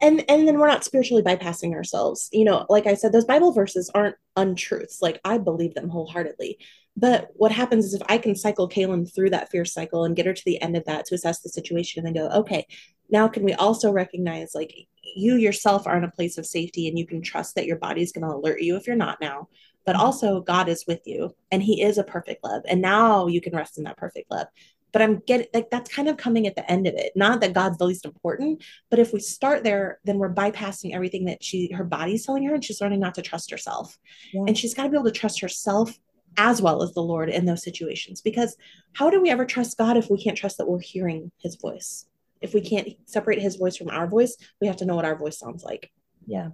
and 0.00 0.24
and 0.28 0.46
then 0.46 0.58
we're 0.58 0.68
not 0.68 0.84
spiritually 0.84 1.22
bypassing 1.22 1.74
ourselves 1.74 2.28
you 2.32 2.44
know 2.44 2.66
like 2.68 2.86
i 2.86 2.94
said 2.94 3.12
those 3.12 3.24
bible 3.24 3.52
verses 3.52 3.90
aren't 3.94 4.16
untruths 4.36 5.00
like 5.00 5.20
i 5.24 5.38
believe 5.38 5.74
them 5.74 5.88
wholeheartedly 5.88 6.58
but 6.98 7.28
what 7.34 7.52
happens 7.52 7.84
is 7.84 7.94
if 7.94 8.02
i 8.08 8.18
can 8.18 8.34
cycle 8.34 8.68
kaylin 8.68 9.12
through 9.14 9.30
that 9.30 9.50
fear 9.50 9.64
cycle 9.64 10.04
and 10.04 10.16
get 10.16 10.26
her 10.26 10.34
to 10.34 10.44
the 10.44 10.60
end 10.60 10.76
of 10.76 10.84
that 10.84 11.06
to 11.06 11.14
assess 11.14 11.40
the 11.40 11.48
situation 11.48 12.04
and 12.04 12.06
then 12.06 12.22
go 12.22 12.30
okay 12.36 12.66
now 13.10 13.28
can 13.28 13.44
we 13.44 13.54
also 13.54 13.90
recognize 13.90 14.54
like 14.54 14.74
you 15.16 15.36
yourself 15.36 15.86
are 15.86 15.96
in 15.96 16.04
a 16.04 16.10
place 16.10 16.38
of 16.38 16.46
safety 16.46 16.88
and 16.88 16.98
you 16.98 17.06
can 17.06 17.22
trust 17.22 17.54
that 17.54 17.66
your 17.66 17.78
body 17.78 18.02
is 18.02 18.12
going 18.12 18.26
to 18.26 18.34
alert 18.34 18.60
you 18.60 18.76
if 18.76 18.86
you're 18.86 18.96
not 18.96 19.20
now 19.20 19.48
but 19.86 19.94
mm-hmm. 19.94 20.04
also 20.04 20.40
god 20.40 20.68
is 20.68 20.84
with 20.86 21.00
you 21.06 21.34
and 21.50 21.62
he 21.62 21.82
is 21.82 21.98
a 21.98 22.04
perfect 22.04 22.42
love 22.44 22.62
and 22.68 22.82
now 22.82 23.26
you 23.26 23.40
can 23.40 23.56
rest 23.56 23.78
in 23.78 23.84
that 23.84 23.96
perfect 23.96 24.30
love 24.30 24.46
but 24.92 25.02
i'm 25.02 25.18
getting 25.26 25.46
like 25.54 25.70
that's 25.70 25.92
kind 25.94 26.08
of 26.08 26.16
coming 26.16 26.46
at 26.46 26.56
the 26.56 26.70
end 26.70 26.86
of 26.86 26.94
it 26.94 27.12
not 27.14 27.40
that 27.40 27.52
god's 27.52 27.78
the 27.78 27.84
least 27.84 28.04
important 28.04 28.62
but 28.90 28.98
if 28.98 29.12
we 29.12 29.20
start 29.20 29.62
there 29.64 29.98
then 30.04 30.18
we're 30.18 30.32
bypassing 30.32 30.94
everything 30.94 31.26
that 31.26 31.42
she 31.42 31.72
her 31.72 31.84
body's 31.84 32.26
telling 32.26 32.44
her 32.44 32.54
and 32.54 32.64
she's 32.64 32.80
learning 32.80 33.00
not 33.00 33.14
to 33.14 33.22
trust 33.22 33.50
herself 33.50 33.98
yeah. 34.32 34.44
and 34.46 34.56
she's 34.56 34.74
got 34.74 34.84
to 34.84 34.88
be 34.90 34.96
able 34.96 35.04
to 35.04 35.10
trust 35.10 35.40
herself 35.40 35.98
as 36.36 36.62
well 36.62 36.82
as 36.82 36.92
the 36.94 37.02
lord 37.02 37.28
in 37.28 37.46
those 37.46 37.62
situations 37.62 38.20
because 38.20 38.56
how 38.92 39.10
do 39.10 39.20
we 39.20 39.30
ever 39.30 39.44
trust 39.44 39.78
god 39.78 39.96
if 39.96 40.10
we 40.10 40.22
can't 40.22 40.38
trust 40.38 40.58
that 40.58 40.68
we're 40.68 40.80
hearing 40.80 41.30
his 41.38 41.56
voice 41.56 42.06
if 42.40 42.54
we 42.54 42.60
can't 42.60 42.88
separate 43.06 43.40
his 43.40 43.56
voice 43.56 43.76
from 43.76 43.88
our 43.88 44.06
voice 44.06 44.36
we 44.60 44.66
have 44.66 44.76
to 44.76 44.84
know 44.84 44.96
what 44.96 45.04
our 45.04 45.16
voice 45.16 45.38
sounds 45.38 45.64
like 45.64 45.90
yeah 46.26 46.48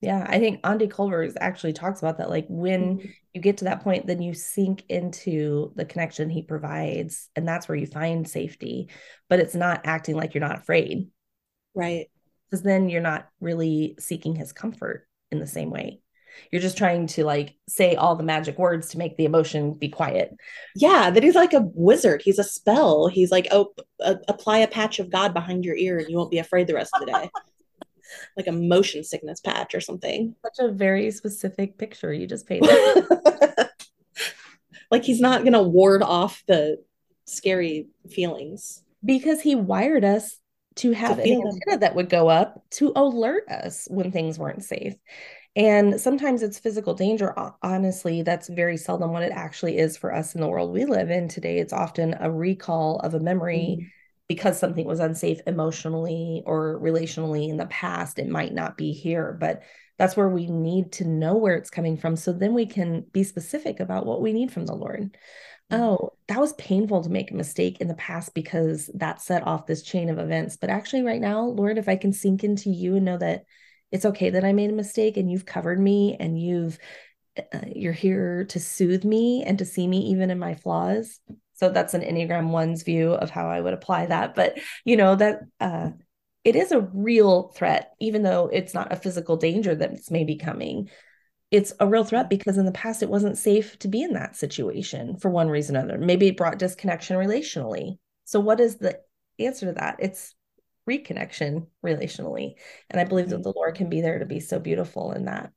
yeah, 0.00 0.24
I 0.28 0.38
think 0.38 0.62
Aundi 0.62 0.88
Kolber's 0.88 1.36
actually 1.40 1.72
talks 1.72 2.00
about 2.00 2.18
that. 2.18 2.30
Like 2.30 2.46
when 2.48 2.98
mm-hmm. 2.98 3.08
you 3.34 3.40
get 3.40 3.58
to 3.58 3.64
that 3.64 3.82
point, 3.82 4.06
then 4.06 4.22
you 4.22 4.32
sink 4.32 4.84
into 4.88 5.72
the 5.74 5.84
connection 5.84 6.30
he 6.30 6.42
provides, 6.42 7.28
and 7.34 7.48
that's 7.48 7.68
where 7.68 7.76
you 7.76 7.86
find 7.86 8.28
safety. 8.28 8.90
But 9.28 9.40
it's 9.40 9.56
not 9.56 9.80
acting 9.84 10.14
like 10.14 10.34
you're 10.34 10.46
not 10.46 10.60
afraid. 10.60 11.08
Right. 11.74 12.06
Because 12.48 12.62
then 12.62 12.88
you're 12.88 13.00
not 13.02 13.28
really 13.40 13.96
seeking 13.98 14.36
his 14.36 14.52
comfort 14.52 15.06
in 15.32 15.40
the 15.40 15.46
same 15.46 15.70
way. 15.70 16.00
You're 16.50 16.62
just 16.62 16.78
trying 16.78 17.06
to 17.08 17.24
like 17.24 17.56
say 17.68 17.94
all 17.94 18.16
the 18.16 18.22
magic 18.22 18.58
words 18.58 18.90
to 18.90 18.98
make 18.98 19.16
the 19.16 19.24
emotion 19.24 19.74
be 19.74 19.88
quiet. 19.88 20.34
Yeah, 20.74 21.10
that 21.10 21.22
he's 21.22 21.34
like 21.34 21.52
a 21.52 21.68
wizard. 21.74 22.22
He's 22.24 22.38
a 22.38 22.44
spell. 22.44 23.08
He's 23.08 23.30
like, 23.30 23.48
oh, 23.50 23.72
uh, 24.02 24.16
apply 24.28 24.58
a 24.58 24.68
patch 24.68 24.98
of 24.98 25.10
God 25.10 25.34
behind 25.34 25.64
your 25.64 25.76
ear 25.76 25.98
and 25.98 26.08
you 26.08 26.16
won't 26.16 26.30
be 26.30 26.38
afraid 26.38 26.66
the 26.66 26.74
rest 26.74 26.92
of 26.94 27.06
the 27.06 27.12
day. 27.12 27.30
like 28.36 28.46
a 28.46 28.52
motion 28.52 29.04
sickness 29.04 29.40
patch 29.40 29.74
or 29.74 29.80
something. 29.80 30.34
Such 30.42 30.66
a 30.66 30.72
very 30.72 31.10
specific 31.10 31.78
picture 31.78 32.12
you 32.12 32.26
just 32.26 32.46
painted. 32.46 32.70
like 34.90 35.04
he's 35.04 35.20
not 35.20 35.42
going 35.42 35.52
to 35.52 35.62
ward 35.62 36.02
off 36.02 36.42
the 36.46 36.82
scary 37.26 37.88
feelings 38.10 38.82
because 39.04 39.40
he 39.40 39.54
wired 39.54 40.04
us 40.04 40.38
to 40.76 40.92
have 40.92 41.16
to 41.16 41.22
an 41.22 41.42
antenna 41.42 41.78
that 41.80 41.94
would 41.94 42.08
go 42.08 42.28
up 42.28 42.62
to 42.70 42.92
alert 42.94 43.48
us 43.48 43.86
when 43.90 44.12
things 44.12 44.38
weren't 44.38 44.64
safe. 44.64 44.94
And 45.56 46.00
sometimes 46.00 46.42
it's 46.42 46.58
physical 46.58 46.94
danger. 46.94 47.34
Honestly, 47.62 48.22
that's 48.22 48.48
very 48.48 48.76
seldom 48.76 49.12
what 49.12 49.24
it 49.24 49.32
actually 49.32 49.78
is 49.78 49.96
for 49.96 50.14
us 50.14 50.34
in 50.34 50.40
the 50.40 50.48
world 50.48 50.72
we 50.72 50.84
live 50.84 51.10
in 51.10 51.28
today. 51.28 51.58
It's 51.58 51.72
often 51.72 52.14
a 52.20 52.30
recall 52.30 53.00
of 53.00 53.14
a 53.14 53.20
memory 53.20 53.78
mm-hmm 53.78 53.88
because 54.28 54.58
something 54.58 54.86
was 54.86 55.00
unsafe 55.00 55.40
emotionally 55.46 56.42
or 56.46 56.78
relationally 56.80 57.48
in 57.48 57.56
the 57.56 57.66
past, 57.66 58.18
it 58.18 58.28
might 58.28 58.52
not 58.52 58.76
be 58.76 58.92
here. 58.92 59.36
But 59.40 59.62
that's 59.96 60.16
where 60.16 60.28
we 60.28 60.46
need 60.46 60.92
to 60.92 61.04
know 61.04 61.36
where 61.36 61.56
it's 61.56 61.70
coming 61.70 61.96
from. 61.96 62.14
So 62.14 62.32
then 62.32 62.54
we 62.54 62.66
can 62.66 63.06
be 63.12 63.24
specific 63.24 63.80
about 63.80 64.06
what 64.06 64.20
we 64.20 64.32
need 64.32 64.52
from 64.52 64.66
the 64.66 64.74
Lord. 64.74 65.16
Mm-hmm. 65.72 65.82
Oh, 65.82 66.12
that 66.28 66.38
was 66.38 66.52
painful 66.54 67.02
to 67.02 67.10
make 67.10 67.30
a 67.30 67.36
mistake 67.36 67.80
in 67.80 67.88
the 67.88 67.94
past 67.94 68.34
because 68.34 68.90
that 68.94 69.22
set 69.22 69.46
off 69.46 69.66
this 69.66 69.82
chain 69.82 70.10
of 70.10 70.18
events. 70.18 70.58
But 70.58 70.70
actually, 70.70 71.02
right 71.02 71.20
now, 71.20 71.44
Lord, 71.44 71.78
if 71.78 71.88
I 71.88 71.96
can 71.96 72.12
sink 72.12 72.44
into 72.44 72.68
you 72.70 72.96
and 72.96 73.06
know 73.06 73.18
that 73.18 73.44
it's 73.90 74.04
okay 74.04 74.30
that 74.30 74.44
I 74.44 74.52
made 74.52 74.70
a 74.70 74.74
mistake 74.74 75.16
and 75.16 75.30
you've 75.30 75.46
covered 75.46 75.80
me 75.80 76.16
and 76.18 76.40
you've 76.40 76.78
uh, 77.38 77.60
you're 77.74 77.92
here 77.92 78.44
to 78.46 78.58
soothe 78.58 79.04
me 79.04 79.44
and 79.44 79.58
to 79.58 79.64
see 79.64 79.86
me 79.86 80.10
even 80.10 80.30
in 80.30 80.38
my 80.38 80.54
flaws 80.54 81.20
so 81.58 81.70
that's 81.70 81.94
an 81.94 82.02
Enneagram 82.02 82.50
one's 82.50 82.84
view 82.84 83.12
of 83.12 83.30
how 83.30 83.48
I 83.48 83.60
would 83.60 83.74
apply 83.74 84.06
that. 84.06 84.36
But 84.36 84.58
you 84.84 84.96
know, 84.96 85.16
that 85.16 85.40
uh 85.60 85.90
it 86.44 86.54
is 86.56 86.72
a 86.72 86.80
real 86.80 87.48
threat, 87.48 87.92
even 88.00 88.22
though 88.22 88.48
it's 88.50 88.72
not 88.72 88.92
a 88.92 88.96
physical 88.96 89.36
danger 89.36 89.74
that's 89.74 90.10
maybe 90.10 90.36
coming. 90.36 90.88
It's 91.50 91.72
a 91.80 91.86
real 91.86 92.04
threat 92.04 92.30
because 92.30 92.58
in 92.58 92.64
the 92.64 92.72
past 92.72 93.02
it 93.02 93.10
wasn't 93.10 93.38
safe 93.38 93.78
to 93.80 93.88
be 93.88 94.02
in 94.02 94.12
that 94.12 94.36
situation 94.36 95.16
for 95.16 95.30
one 95.30 95.48
reason 95.48 95.76
or 95.76 95.80
another. 95.80 95.98
Maybe 95.98 96.28
it 96.28 96.36
brought 96.36 96.58
disconnection 96.58 97.16
relationally. 97.16 97.98
So 98.24 98.38
what 98.38 98.60
is 98.60 98.76
the 98.76 99.00
answer 99.38 99.66
to 99.66 99.72
that? 99.72 99.96
It's 99.98 100.34
reconnection 100.88 101.66
relationally. 101.84 102.54
And 102.90 103.00
I 103.00 103.04
believe 103.04 103.28
that 103.28 103.42
the 103.42 103.52
Lord 103.54 103.74
can 103.74 103.88
be 103.88 104.00
there 104.00 104.18
to 104.18 104.26
be 104.26 104.40
so 104.40 104.58
beautiful 104.58 105.12
in 105.12 105.26
that. 105.26 105.52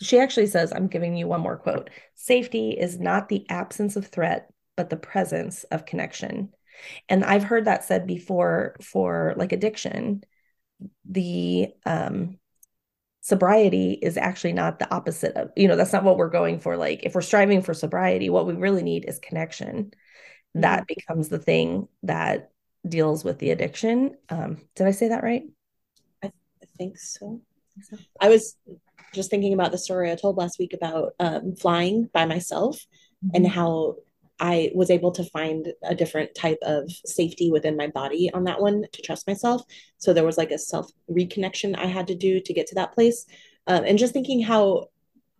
She 0.00 0.18
actually 0.18 0.46
says, 0.46 0.72
I'm 0.72 0.88
giving 0.88 1.16
you 1.16 1.26
one 1.26 1.40
more 1.40 1.56
quote 1.56 1.90
safety 2.14 2.70
is 2.70 3.00
not 3.00 3.28
the 3.28 3.44
absence 3.48 3.96
of 3.96 4.06
threat, 4.06 4.50
but 4.76 4.90
the 4.90 4.96
presence 4.96 5.64
of 5.64 5.86
connection. 5.86 6.50
And 7.08 7.24
I've 7.24 7.44
heard 7.44 7.66
that 7.66 7.84
said 7.84 8.06
before 8.06 8.76
for 8.82 9.34
like 9.36 9.52
addiction. 9.52 10.22
The 11.04 11.68
um, 11.86 12.38
sobriety 13.20 13.92
is 13.92 14.16
actually 14.16 14.52
not 14.52 14.78
the 14.78 14.92
opposite 14.92 15.36
of, 15.36 15.50
you 15.56 15.68
know, 15.68 15.76
that's 15.76 15.92
not 15.92 16.04
what 16.04 16.16
we're 16.16 16.28
going 16.28 16.58
for. 16.58 16.76
Like, 16.76 17.04
if 17.04 17.14
we're 17.14 17.20
striving 17.22 17.62
for 17.62 17.74
sobriety, 17.74 18.30
what 18.30 18.46
we 18.46 18.54
really 18.54 18.82
need 18.82 19.04
is 19.06 19.18
connection. 19.18 19.92
That 20.54 20.80
mm-hmm. 20.80 20.94
becomes 20.94 21.28
the 21.28 21.38
thing 21.38 21.88
that 22.02 22.50
deals 22.86 23.24
with 23.24 23.38
the 23.38 23.50
addiction. 23.50 24.16
Um, 24.28 24.58
did 24.74 24.86
I 24.86 24.90
say 24.90 25.08
that 25.08 25.22
right? 25.22 25.44
I, 26.22 26.28
I 26.28 26.66
think 26.76 26.98
so. 26.98 27.40
I 28.20 28.28
was 28.28 28.56
just 29.14 29.30
thinking 29.30 29.54
about 29.54 29.72
the 29.72 29.78
story 29.78 30.10
I 30.10 30.16
told 30.16 30.36
last 30.36 30.58
week 30.58 30.72
about 30.74 31.12
um, 31.20 31.54
flying 31.54 32.08
by 32.12 32.24
myself 32.24 32.84
mm-hmm. 33.24 33.36
and 33.36 33.46
how 33.46 33.96
I 34.40 34.72
was 34.74 34.90
able 34.90 35.12
to 35.12 35.24
find 35.24 35.72
a 35.84 35.94
different 35.94 36.34
type 36.34 36.58
of 36.62 36.90
safety 37.06 37.50
within 37.50 37.76
my 37.76 37.86
body 37.86 38.30
on 38.32 38.44
that 38.44 38.60
one 38.60 38.84
to 38.92 39.02
trust 39.02 39.26
myself. 39.26 39.62
So 39.98 40.12
there 40.12 40.24
was 40.24 40.38
like 40.38 40.50
a 40.50 40.58
self 40.58 40.90
reconnection 41.10 41.78
I 41.78 41.86
had 41.86 42.08
to 42.08 42.16
do 42.16 42.40
to 42.40 42.52
get 42.52 42.66
to 42.68 42.74
that 42.76 42.92
place. 42.92 43.26
Um, 43.66 43.84
and 43.84 43.98
just 43.98 44.12
thinking 44.12 44.42
how 44.42 44.88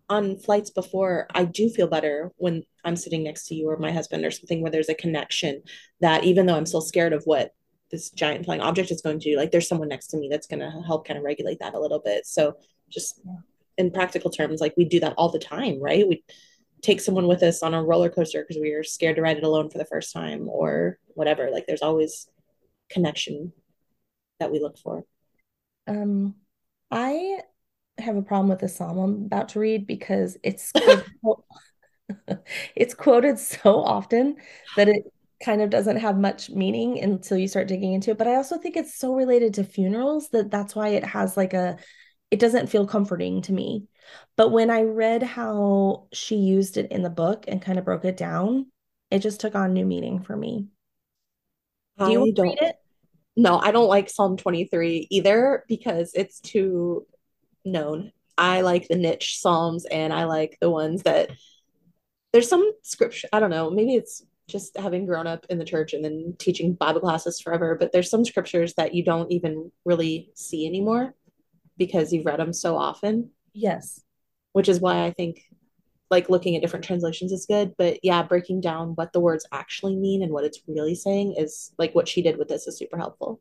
on 0.09 0.37
flights 0.37 0.71
before, 0.71 1.27
I 1.35 1.45
do 1.45 1.69
feel 1.69 1.89
better 1.89 2.31
when 2.37 2.65
I'm 2.85 2.97
sitting 2.97 3.23
next 3.23 3.47
to 3.49 3.55
you 3.55 3.69
or 3.69 3.77
my 3.77 3.93
husband 3.93 4.25
or 4.25 4.31
something 4.31 4.61
where 4.61 4.71
there's 4.71 4.89
a 4.89 4.95
connection 4.95 5.63
that 6.01 6.25
even 6.25 6.47
though 6.47 6.57
I'm 6.57 6.67
still 6.67 6.81
scared 6.81 7.13
of 7.13 7.23
what 7.25 7.55
this 7.91 8.11
giant 8.11 8.45
flying 8.45 8.61
object 8.61 8.91
is 8.91 9.03
going 9.03 9.21
to 9.21 9.31
do, 9.31 9.37
like 9.37 9.51
there's 9.51 9.69
someone 9.69 9.89
next 9.89 10.09
to 10.09 10.17
me 10.17 10.29
that's 10.31 10.47
going 10.47 10.61
to 10.61 10.71
help 10.87 11.07
kind 11.07 11.19
of 11.19 11.25
regulate 11.25 11.59
that 11.61 11.75
a 11.75 11.81
little 11.81 12.01
bit. 12.01 12.27
So 12.27 12.57
just 12.89 13.21
in 13.79 13.91
practical 13.91 14.31
terms, 14.31 14.61
like 14.61 14.75
we 14.77 14.85
do 14.85 15.01
that 15.01 15.15
all 15.17 15.31
the 15.31 15.39
time, 15.39 15.81
right? 15.81 16.09
We 16.09 16.25
take 16.83 17.01
someone 17.01 17.29
with 17.29 17.43
us 17.43 17.63
on 17.63 17.75
a 17.75 17.83
roller 17.83 18.11
coaster 18.11 18.43
because 18.43 18.61
we 18.61 18.73
are 18.73 18.83
scared 18.83 19.17
to 19.17 19.23
ride 19.23 19.39
it 19.39 19.45
alone 19.45 19.71
for 19.71 19.79
the 19.79 19.85
first 19.85 20.13
time 20.13 20.49
or 20.49 20.99
whatever. 21.15 21.51
Like 21.51 21.67
there's 21.67 21.83
always 21.83 22.29
connection 22.91 23.53
that 24.41 24.51
we 24.51 24.59
look 24.59 24.79
for. 24.79 25.05
Um, 25.87 26.35
I 26.91 27.39
have 27.99 28.17
a 28.17 28.23
problem 28.23 28.49
with 28.49 28.59
the 28.59 28.69
psalm 28.69 28.99
I'm 28.99 29.25
about 29.27 29.51
to 29.51 29.61
read 29.61 29.87
because 29.87 30.37
it's 30.43 30.73
it's 32.77 32.95
quoted 32.95 33.39
so 33.39 33.83
often 33.83 34.37
that 34.77 34.89
it 34.89 35.05
kind 35.43 35.61
of 35.61 35.71
doesn't 35.71 35.99
have 35.99 36.17
much 36.17 36.51
meaning 36.51 37.01
until 37.01 37.37
you 37.37 37.49
start 37.49 37.69
digging 37.69 37.93
into 37.93 38.11
it. 38.11 38.19
But 38.19 38.29
I 38.29 38.37
also 38.37 38.59
think 38.59 38.77
it's 38.77 38.95
so 38.95 39.15
related 39.15 39.55
to 39.55 39.65
funerals 39.65 40.29
that 40.31 40.51
that's 40.51 40.75
why 40.75 40.89
it 40.89 41.05
has 41.05 41.37
like 41.37 41.55
a 41.55 41.77
it 42.31 42.41
doesn't 42.41 42.69
feel 42.69 42.87
comforting 42.87 43.43
to 43.43 43.53
me. 43.53 43.85
But 44.37 44.53
when 44.53 44.71
I 44.71 44.83
read 44.83 45.23
how 45.23 46.09
she 46.13 46.37
used 46.37 46.79
it 46.79 46.91
in 46.91 47.03
the 47.03 47.11
book 47.11 47.45
and 47.47 47.61
kind 47.61 47.79
of 47.79 47.85
broke 47.85 48.07
it 48.07 48.17
down, 48.17 48.67
it 49.11 49.19
just 49.19 49.41
took 49.41 49.55
on 49.55 49.75
new 49.75 49.85
meaning 49.85 50.23
for 50.23 50.35
me. 50.35 50.69
Do 51.99 52.11
you 52.11 52.27
I 52.27 52.31
don't, 52.35 52.49
read 52.49 52.59
it? 52.63 52.77
No, 53.37 53.59
I 53.59 53.71
don't 53.71 53.89
like 53.89 54.09
Psalm 54.09 54.39
23 54.39 55.09
either 55.11 55.65
because 55.69 56.13
it's 56.15 56.41
too 56.41 57.07
known. 57.67 58.13
I 58.39 58.63
like 58.63 58.89
the 58.89 58.97
niche 58.97 59.39
Psalms 59.39 59.85
and 59.85 60.13
I 60.13 60.25
like 60.25 60.57
the 60.61 60.71
ones 60.71 61.03
that 61.03 61.31
there's 62.33 62.49
some 62.49 62.71
scripture, 62.83 63.29
I 63.33 63.41
don't 63.41 63.51
know, 63.51 63.71
maybe 63.71 63.95
it's 63.95 64.25
just 64.49 64.77
having 64.77 65.07
grown 65.07 65.27
up 65.27 65.47
in 65.49 65.59
the 65.59 65.65
church 65.65 65.93
and 65.93 66.05
then 66.05 66.35
teaching 66.39 66.75
Bible 66.75 67.01
classes 67.01 67.41
forever, 67.41 67.77
but 67.79 67.93
there's 67.93 68.11
some 68.11 68.25
scriptures 68.25 68.75
that 68.75 68.95
you 68.95 69.05
don't 69.05 69.31
even 69.31 69.71
really 69.85 70.31
see 70.35 70.67
anymore 70.67 71.15
because 71.79 72.13
you've 72.13 72.27
read 72.27 72.41
them 72.41 72.53
so 72.53 72.77
often. 72.77 73.31
Yes. 73.53 74.01
Which 74.53 74.69
is 74.69 74.81
why 74.81 75.05
I 75.05 75.11
think 75.13 75.43
like 76.11 76.29
looking 76.29 76.55
at 76.55 76.63
different 76.63 76.85
translations 76.85 77.33
is 77.33 77.47
good. 77.47 77.75
But 77.79 78.01
yeah, 78.03 78.23
breaking 78.23 78.61
down 78.61 78.91
what 78.91 79.13
the 79.13 79.21
words 79.21 79.47
actually 79.51 79.97
mean 79.97 80.23
and 80.23 80.31
what 80.31 80.45
it's 80.45 80.61
really 80.69 80.95
saying 80.95 81.35
is 81.39 81.73
like 81.79 81.95
what 81.95 82.07
she 82.07 82.23
did 82.23 82.37
with 82.37 82.49
this 82.49 82.67
is 82.67 82.77
super 82.77 82.99
helpful. 82.99 83.41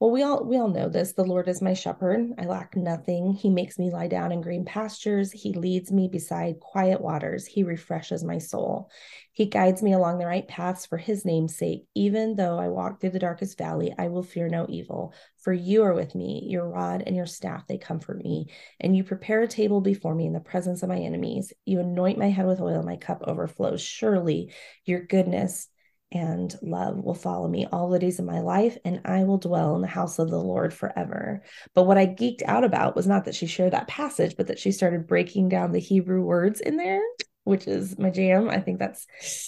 Well, 0.00 0.12
we 0.12 0.22
all 0.22 0.44
we 0.44 0.56
all 0.56 0.68
know 0.68 0.88
this. 0.88 1.14
The 1.14 1.24
Lord 1.24 1.48
is 1.48 1.60
my 1.60 1.74
shepherd. 1.74 2.30
I 2.38 2.44
lack 2.44 2.76
nothing. 2.76 3.32
He 3.32 3.50
makes 3.50 3.80
me 3.80 3.90
lie 3.90 4.06
down 4.06 4.30
in 4.30 4.40
green 4.40 4.64
pastures. 4.64 5.32
He 5.32 5.52
leads 5.54 5.90
me 5.90 6.06
beside 6.06 6.60
quiet 6.60 7.00
waters. 7.00 7.46
He 7.46 7.64
refreshes 7.64 8.22
my 8.22 8.38
soul. 8.38 8.92
He 9.32 9.46
guides 9.46 9.82
me 9.82 9.92
along 9.94 10.18
the 10.18 10.26
right 10.26 10.46
paths 10.46 10.86
for 10.86 10.98
his 10.98 11.24
name's 11.24 11.56
sake. 11.56 11.86
Even 11.96 12.36
though 12.36 12.60
I 12.60 12.68
walk 12.68 13.00
through 13.00 13.10
the 13.10 13.18
darkest 13.18 13.58
valley, 13.58 13.92
I 13.98 14.06
will 14.06 14.22
fear 14.22 14.48
no 14.48 14.66
evil, 14.68 15.14
for 15.38 15.52
you 15.52 15.82
are 15.82 15.94
with 15.94 16.14
me. 16.14 16.46
Your 16.46 16.68
rod 16.68 17.02
and 17.04 17.16
your 17.16 17.26
staff 17.26 17.66
they 17.66 17.78
comfort 17.78 18.18
me, 18.18 18.52
and 18.78 18.96
you 18.96 19.02
prepare 19.02 19.42
a 19.42 19.48
table 19.48 19.80
before 19.80 20.14
me 20.14 20.26
in 20.26 20.32
the 20.32 20.38
presence 20.38 20.84
of 20.84 20.88
my 20.88 20.98
enemies. 20.98 21.52
You 21.64 21.80
anoint 21.80 22.18
my 22.18 22.30
head 22.30 22.46
with 22.46 22.60
oil, 22.60 22.84
my 22.84 22.96
cup 22.96 23.22
overflows. 23.26 23.80
Surely 23.80 24.52
your 24.84 25.00
goodness 25.00 25.68
and 26.10 26.54
love 26.62 27.04
will 27.04 27.14
follow 27.14 27.48
me 27.48 27.66
all 27.70 27.90
the 27.90 27.98
days 27.98 28.18
of 28.18 28.24
my 28.24 28.40
life, 28.40 28.78
and 28.84 29.00
I 29.04 29.24
will 29.24 29.38
dwell 29.38 29.76
in 29.76 29.82
the 29.82 29.88
house 29.88 30.18
of 30.18 30.30
the 30.30 30.38
Lord 30.38 30.72
forever. 30.72 31.42
But 31.74 31.84
what 31.84 31.98
I 31.98 32.06
geeked 32.06 32.42
out 32.46 32.64
about 32.64 32.96
was 32.96 33.06
not 33.06 33.26
that 33.26 33.34
she 33.34 33.46
shared 33.46 33.72
that 33.72 33.88
passage, 33.88 34.36
but 34.36 34.46
that 34.46 34.58
she 34.58 34.72
started 34.72 35.06
breaking 35.06 35.48
down 35.50 35.72
the 35.72 35.80
Hebrew 35.80 36.22
words 36.22 36.60
in 36.60 36.76
there, 36.76 37.02
which 37.44 37.66
is 37.66 37.98
my 37.98 38.10
jam. 38.10 38.48
I 38.48 38.60
think 38.60 38.78
that's 38.78 39.06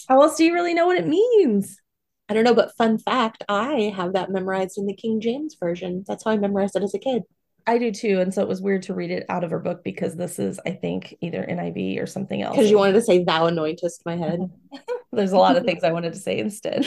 how 0.09 0.21
else 0.21 0.37
do 0.37 0.45
you 0.45 0.53
really 0.53 0.75
know 0.75 0.87
what 0.87 0.99
it 0.99 1.07
means? 1.07 1.81
I 2.29 2.35
don't 2.35 2.45
know, 2.45 2.55
but 2.55 2.77
fun 2.77 2.99
fact 2.99 3.43
I 3.49 3.93
have 3.97 4.13
that 4.13 4.31
memorized 4.31 4.79
in 4.79 4.87
the 4.87 4.95
King 4.95 5.21
James 5.21 5.57
Version. 5.59 6.05
That's 6.07 6.25
how 6.25 6.31
I 6.31 6.37
memorized 6.37 6.77
it 6.77 6.83
as 6.83 6.95
a 6.95 6.99
kid. 6.99 7.23
I 7.67 7.79
do 7.79 7.93
too. 7.93 8.21
And 8.21 8.33
so 8.33 8.43
it 8.43 8.49
was 8.49 8.63
weird 8.63 8.83
to 8.85 8.95
read 8.95 9.11
it 9.11 9.27
out 9.29 9.45
of 9.45 9.51
her 9.51 9.59
book 9.59 9.85
because 9.85 10.17
this 10.17 10.39
is, 10.39 10.61
I 10.67 10.71
think, 10.71 11.17
either 11.21 11.47
NIV 11.49 12.03
or 12.03 12.07
something 12.07 12.43
else. 12.43 12.57
Because 12.57 12.71
you 12.71 12.79
wanted 12.79 12.95
to 12.95 13.03
say, 13.03 13.25
Thou 13.25 13.49
anointest 13.49 14.01
my 14.05 14.17
head. 14.17 14.41
There's 15.13 15.33
a 15.33 15.39
lot 15.39 15.57
of 15.57 15.65
things 15.65 15.85
I 15.85 15.93
wanted 15.93 16.13
to 16.13 16.19
say 16.19 16.39
instead. 16.39 16.87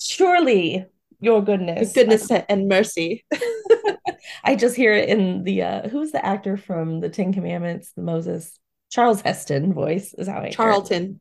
Surely 0.00 0.86
your 1.20 1.42
goodness. 1.42 1.92
Goodness 1.92 2.30
and 2.30 2.68
mercy. 2.68 3.24
I 4.44 4.56
just 4.56 4.74
hear 4.74 4.92
it 4.92 5.08
in 5.08 5.44
the, 5.44 5.62
uh, 5.62 5.88
who's 5.88 6.10
the 6.10 6.24
actor 6.24 6.56
from 6.56 7.00
the 7.00 7.08
Ten 7.08 7.32
Commandments, 7.32 7.92
the 7.92 8.02
Moses? 8.02 8.58
Charles 8.90 9.22
Heston 9.22 9.72
voice 9.72 10.14
is 10.14 10.28
how 10.28 10.40
I 10.40 10.50
Charlton. 10.50 11.20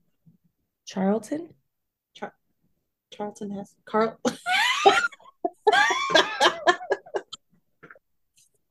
Charlton? 0.85 1.53
Char- 2.15 2.33
Charlton 3.13 3.51
Heston. 3.51 3.81
Carl. 3.85 4.19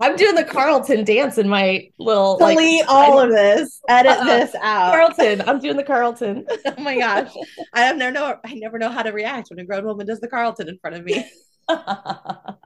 I'm 0.00 0.16
doing 0.16 0.34
the 0.34 0.44
Carlton 0.44 1.04
dance 1.04 1.36
in 1.36 1.46
my 1.46 1.90
little 1.98 2.38
delete 2.38 2.80
like, 2.80 2.88
all 2.88 3.20
of 3.20 3.30
this. 3.30 3.82
Edit 3.86 4.16
uh, 4.18 4.24
this 4.24 4.54
out. 4.54 4.92
Carlton. 4.92 5.42
I'm 5.46 5.60
doing 5.60 5.76
the 5.76 5.84
Carlton. 5.84 6.46
oh 6.64 6.82
my 6.82 6.98
gosh. 6.98 7.30
I 7.74 7.82
have 7.82 7.98
never 7.98 8.12
know 8.12 8.38
I 8.44 8.54
never 8.54 8.78
know 8.78 8.88
how 8.88 9.02
to 9.02 9.10
react 9.10 9.50
when 9.50 9.58
a 9.58 9.64
grown 9.64 9.84
woman 9.84 10.06
does 10.06 10.20
the 10.20 10.28
Carlton 10.28 10.70
in 10.70 10.78
front 10.78 10.96
of 10.96 11.04
me. 11.04 11.30
That's 11.68 12.56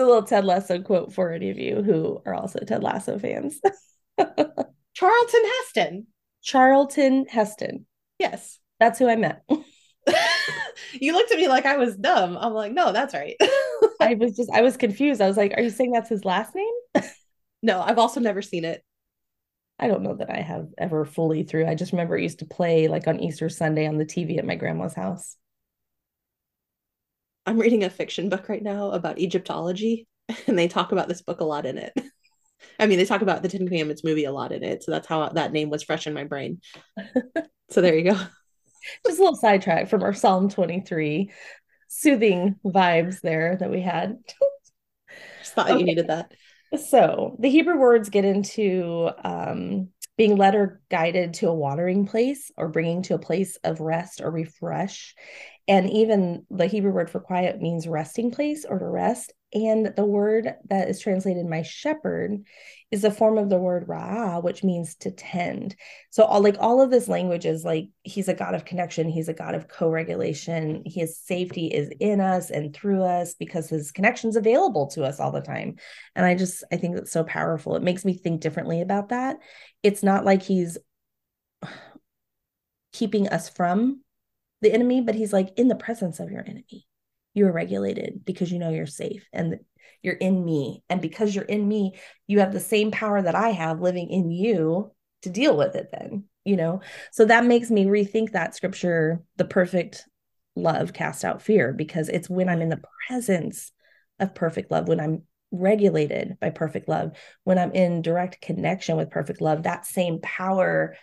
a 0.00 0.04
little 0.04 0.22
Ted 0.22 0.46
Lasso 0.46 0.80
quote 0.80 1.12
for 1.12 1.32
any 1.32 1.50
of 1.50 1.58
you 1.58 1.82
who 1.82 2.22
are 2.24 2.34
also 2.34 2.60
Ted 2.60 2.82
Lasso 2.82 3.18
fans. 3.18 3.60
Charlton 4.18 4.46
Heston. 4.94 6.06
Charlton 6.42 7.26
Heston. 7.28 7.86
Yes. 8.18 8.58
That's 8.80 8.98
who 8.98 9.08
I 9.08 9.16
met. 9.16 9.42
you 10.94 11.12
looked 11.12 11.32
at 11.32 11.38
me 11.38 11.48
like 11.48 11.66
I 11.66 11.76
was 11.76 11.96
dumb. 11.96 12.38
I'm 12.38 12.54
like, 12.54 12.72
no, 12.72 12.92
that's 12.92 13.14
right. 13.14 13.36
I 14.00 14.14
was 14.14 14.36
just, 14.36 14.50
I 14.50 14.62
was 14.62 14.76
confused. 14.76 15.20
I 15.20 15.28
was 15.28 15.36
like, 15.36 15.54
are 15.56 15.62
you 15.62 15.70
saying 15.70 15.92
that's 15.92 16.08
his 16.08 16.24
last 16.24 16.54
name? 16.54 17.04
no, 17.62 17.80
I've 17.80 17.98
also 17.98 18.20
never 18.20 18.42
seen 18.42 18.64
it. 18.64 18.82
I 19.78 19.88
don't 19.88 20.02
know 20.02 20.14
that 20.14 20.30
I 20.30 20.40
have 20.40 20.68
ever 20.78 21.04
fully 21.04 21.42
through. 21.42 21.66
I 21.66 21.74
just 21.74 21.92
remember 21.92 22.16
it 22.16 22.22
used 22.22 22.38
to 22.38 22.46
play 22.46 22.88
like 22.88 23.06
on 23.06 23.20
Easter 23.20 23.48
Sunday 23.48 23.86
on 23.86 23.98
the 23.98 24.06
TV 24.06 24.38
at 24.38 24.46
my 24.46 24.54
grandma's 24.54 24.94
house. 24.94 25.36
I'm 27.44 27.58
reading 27.58 27.84
a 27.84 27.90
fiction 27.90 28.28
book 28.28 28.48
right 28.48 28.62
now 28.62 28.90
about 28.90 29.18
Egyptology, 29.18 30.08
and 30.46 30.58
they 30.58 30.68
talk 30.68 30.92
about 30.92 31.08
this 31.08 31.22
book 31.22 31.40
a 31.40 31.44
lot 31.44 31.66
in 31.66 31.78
it. 31.78 31.92
I 32.80 32.86
mean, 32.86 32.98
they 32.98 33.04
talk 33.04 33.22
about 33.22 33.42
the 33.42 33.48
Ten 33.48 33.66
Commandments 33.66 34.02
movie 34.02 34.24
a 34.24 34.32
lot 34.32 34.52
in 34.52 34.64
it, 34.64 34.82
so 34.82 34.90
that's 34.90 35.06
how 35.06 35.28
that 35.28 35.52
name 35.52 35.70
was 35.70 35.82
fresh 35.82 36.06
in 36.06 36.14
my 36.14 36.24
brain. 36.24 36.60
so 37.70 37.80
there 37.80 37.96
you 37.96 38.10
go. 38.10 38.18
Just 39.06 39.18
a 39.18 39.22
little 39.22 39.36
sidetrack 39.36 39.88
from 39.88 40.02
our 40.02 40.14
Psalm 40.14 40.48
23 40.48 41.30
soothing 41.88 42.56
vibes 42.64 43.20
there 43.20 43.56
that 43.56 43.70
we 43.70 43.80
had. 43.80 44.18
Just 45.40 45.54
thought 45.54 45.70
okay. 45.70 45.78
you 45.78 45.84
needed 45.84 46.08
that. 46.08 46.32
So 46.88 47.36
the 47.38 47.48
Hebrew 47.48 47.78
words 47.78 48.08
get 48.08 48.24
into 48.24 49.10
um, 49.22 49.88
being 50.16 50.36
led 50.36 50.54
or 50.54 50.80
guided 50.90 51.34
to 51.34 51.48
a 51.48 51.54
watering 51.54 52.06
place 52.06 52.50
or 52.56 52.68
bringing 52.68 53.02
to 53.02 53.14
a 53.14 53.18
place 53.18 53.56
of 53.62 53.80
rest 53.80 54.20
or 54.20 54.30
refresh. 54.30 55.14
And 55.68 55.90
even 55.90 56.46
the 56.48 56.66
Hebrew 56.66 56.92
word 56.92 57.10
for 57.10 57.18
quiet 57.18 57.60
means 57.60 57.88
resting 57.88 58.30
place 58.30 58.64
or 58.64 58.78
to 58.78 58.86
rest. 58.86 59.32
And 59.52 59.92
the 59.96 60.04
word 60.04 60.54
that 60.68 60.88
is 60.88 61.00
translated 61.00 61.46
my 61.46 61.62
shepherd 61.62 62.44
is 62.92 63.02
a 63.02 63.10
form 63.10 63.36
of 63.36 63.48
the 63.48 63.58
word 63.58 63.88
ra, 63.88 64.38
which 64.38 64.62
means 64.62 64.94
to 64.96 65.10
tend. 65.10 65.74
So 66.10 66.24
all 66.24 66.40
like 66.40 66.56
all 66.60 66.80
of 66.80 66.90
this 66.90 67.08
language 67.08 67.46
is 67.46 67.64
like 67.64 67.88
he's 68.04 68.28
a 68.28 68.34
God 68.34 68.54
of 68.54 68.64
connection, 68.64 69.08
he's 69.08 69.28
a 69.28 69.34
God 69.34 69.56
of 69.56 69.66
co-regulation. 69.66 70.82
His 70.86 71.18
safety 71.18 71.66
is 71.66 71.90
in 71.98 72.20
us 72.20 72.50
and 72.50 72.74
through 72.74 73.02
us 73.02 73.34
because 73.34 73.68
his 73.68 73.90
connection's 73.90 74.36
available 74.36 74.86
to 74.88 75.04
us 75.04 75.18
all 75.18 75.32
the 75.32 75.40
time. 75.40 75.76
And 76.14 76.24
I 76.24 76.36
just 76.36 76.62
I 76.70 76.76
think 76.76 76.94
that's 76.94 77.12
so 77.12 77.24
powerful. 77.24 77.74
It 77.74 77.82
makes 77.82 78.04
me 78.04 78.14
think 78.14 78.40
differently 78.40 78.82
about 78.82 79.08
that. 79.08 79.38
It's 79.82 80.02
not 80.02 80.24
like 80.24 80.42
he's 80.42 80.78
keeping 82.92 83.28
us 83.28 83.48
from 83.48 84.02
the 84.62 84.72
enemy, 84.72 85.00
but 85.00 85.14
he's 85.14 85.32
like 85.32 85.52
in 85.56 85.68
the 85.68 85.74
presence 85.74 86.20
of 86.20 86.30
your 86.30 86.40
enemy. 86.40 86.86
You 87.34 87.46
are 87.46 87.52
regulated 87.52 88.24
because 88.24 88.50
you 88.50 88.58
know 88.58 88.70
you're 88.70 88.86
safe 88.86 89.28
and 89.32 89.60
you're 90.02 90.14
in 90.14 90.44
me. 90.44 90.82
And 90.88 91.00
because 91.00 91.34
you're 91.34 91.44
in 91.44 91.66
me, 91.66 91.94
you 92.26 92.40
have 92.40 92.52
the 92.52 92.60
same 92.60 92.90
power 92.90 93.20
that 93.20 93.34
I 93.34 93.50
have 93.50 93.80
living 93.80 94.10
in 94.10 94.30
you 94.30 94.92
to 95.22 95.30
deal 95.30 95.56
with 95.56 95.74
it, 95.74 95.88
then, 95.92 96.24
you 96.44 96.56
know? 96.56 96.80
So 97.12 97.24
that 97.26 97.44
makes 97.44 97.70
me 97.70 97.86
rethink 97.86 98.32
that 98.32 98.54
scripture, 98.54 99.22
the 99.36 99.44
perfect 99.44 100.06
love 100.54 100.92
cast 100.92 101.24
out 101.24 101.42
fear, 101.42 101.72
because 101.72 102.08
it's 102.08 102.30
when 102.30 102.48
I'm 102.48 102.62
in 102.62 102.68
the 102.68 102.82
presence 103.06 103.72
of 104.18 104.34
perfect 104.34 104.70
love, 104.70 104.88
when 104.88 105.00
I'm 105.00 105.22
regulated 105.50 106.38
by 106.40 106.50
perfect 106.50 106.88
love, 106.88 107.12
when 107.44 107.58
I'm 107.58 107.72
in 107.72 108.02
direct 108.02 108.40
connection 108.40 108.96
with 108.96 109.10
perfect 109.10 109.40
love, 109.40 109.64
that 109.64 109.86
same 109.86 110.20
power 110.22 110.96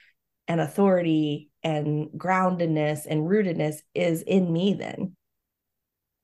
and 0.47 0.59
authority 0.59 1.49
and 1.63 2.09
groundedness 2.17 3.05
and 3.05 3.27
rootedness 3.29 3.77
is 3.93 4.21
in 4.21 4.51
me 4.51 4.73
then. 4.73 5.15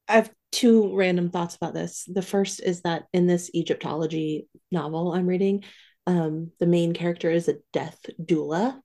I 0.08 0.13
have 0.13 0.32
two 0.52 0.95
random 0.95 1.30
thoughts 1.30 1.56
about 1.56 1.73
this. 1.73 2.06
The 2.12 2.21
first 2.21 2.62
is 2.62 2.82
that 2.82 3.06
in 3.13 3.28
this 3.28 3.52
egyptology 3.54 4.47
novel 4.71 5.13
i'm 5.13 5.28
reading 5.28 5.63
um, 6.08 6.52
the 6.60 6.65
main 6.65 6.93
character 6.93 7.30
is 7.30 7.47
a 7.47 7.58
death 7.71 7.99
doula 8.19 8.80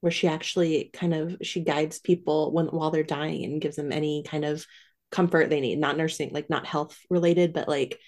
where 0.00 0.10
she 0.10 0.28
actually 0.28 0.90
kind 0.94 1.14
of 1.14 1.36
she 1.42 1.60
guides 1.60 1.98
people 1.98 2.52
when 2.52 2.66
while 2.66 2.90
they're 2.90 3.02
dying 3.02 3.44
and 3.44 3.60
gives 3.60 3.76
them 3.76 3.92
any 3.92 4.22
kind 4.22 4.44
of 4.44 4.66
comfort 5.10 5.50
they 5.50 5.60
need 5.60 5.78
not 5.78 5.96
nursing 5.96 6.30
like 6.32 6.48
not 6.48 6.66
health 6.66 6.98
related 7.10 7.52
but 7.52 7.68
like 7.68 7.98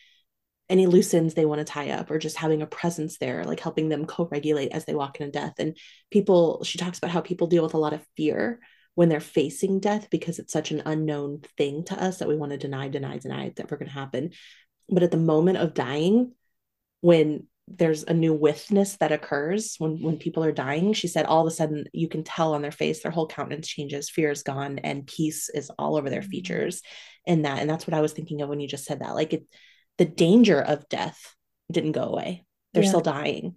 any 0.68 0.86
loose 0.86 1.14
ends 1.14 1.34
they 1.34 1.44
want 1.44 1.60
to 1.60 1.64
tie 1.64 1.90
up 1.90 2.10
or 2.10 2.18
just 2.18 2.36
having 2.36 2.62
a 2.62 2.66
presence 2.66 3.18
there 3.18 3.44
like 3.44 3.60
helping 3.60 3.88
them 3.88 4.04
co-regulate 4.04 4.72
as 4.72 4.84
they 4.84 4.94
walk 4.94 5.20
into 5.20 5.30
death. 5.30 5.54
And 5.58 5.76
people 6.10 6.64
she 6.64 6.78
talks 6.78 6.98
about 6.98 7.10
how 7.10 7.20
people 7.20 7.46
deal 7.46 7.62
with 7.62 7.74
a 7.74 7.78
lot 7.78 7.92
of 7.92 8.06
fear 8.16 8.60
when 8.94 9.08
they're 9.08 9.20
facing 9.20 9.78
death 9.78 10.08
because 10.10 10.38
it's 10.38 10.52
such 10.52 10.70
an 10.70 10.82
unknown 10.86 11.42
thing 11.56 11.84
to 11.84 12.02
us 12.02 12.18
that 12.18 12.28
we 12.28 12.36
want 12.36 12.52
to 12.52 12.58
deny 12.58 12.88
deny 12.88 13.18
deny 13.18 13.44
it's 13.44 13.58
never 13.58 13.76
going 13.76 13.88
to 13.88 13.94
happen. 13.94 14.30
But 14.88 15.02
at 15.02 15.10
the 15.10 15.16
moment 15.16 15.58
of 15.58 15.74
dying 15.74 16.32
when 17.00 17.46
there's 17.68 18.04
a 18.04 18.14
new 18.14 18.32
withness 18.32 18.96
that 18.98 19.10
occurs 19.10 19.74
when 19.78 20.00
when 20.00 20.18
people 20.18 20.44
are 20.44 20.52
dying 20.52 20.92
she 20.92 21.08
said 21.08 21.26
all 21.26 21.44
of 21.44 21.52
a 21.52 21.54
sudden 21.54 21.84
you 21.92 22.08
can 22.08 22.22
tell 22.22 22.54
on 22.54 22.62
their 22.62 22.70
face 22.70 23.02
their 23.02 23.10
whole 23.10 23.26
countenance 23.26 23.66
changes 23.66 24.08
fear 24.08 24.30
is 24.30 24.44
gone 24.44 24.78
and 24.78 25.04
peace 25.08 25.48
is 25.48 25.68
all 25.76 25.96
over 25.96 26.08
their 26.08 26.20
mm-hmm. 26.20 26.30
features. 26.30 26.82
In 27.24 27.42
that 27.42 27.60
and 27.60 27.68
that's 27.68 27.86
what 27.86 27.94
i 27.94 28.00
was 28.00 28.12
thinking 28.12 28.40
of 28.40 28.48
when 28.48 28.60
you 28.60 28.68
just 28.68 28.84
said 28.84 29.00
that. 29.00 29.14
Like 29.14 29.32
it 29.32 29.46
the 29.98 30.04
danger 30.04 30.60
of 30.60 30.88
death 30.88 31.34
didn't 31.70 31.92
go 31.92 32.02
away 32.02 32.44
they're 32.72 32.82
yeah. 32.82 32.88
still 32.88 33.00
dying 33.00 33.54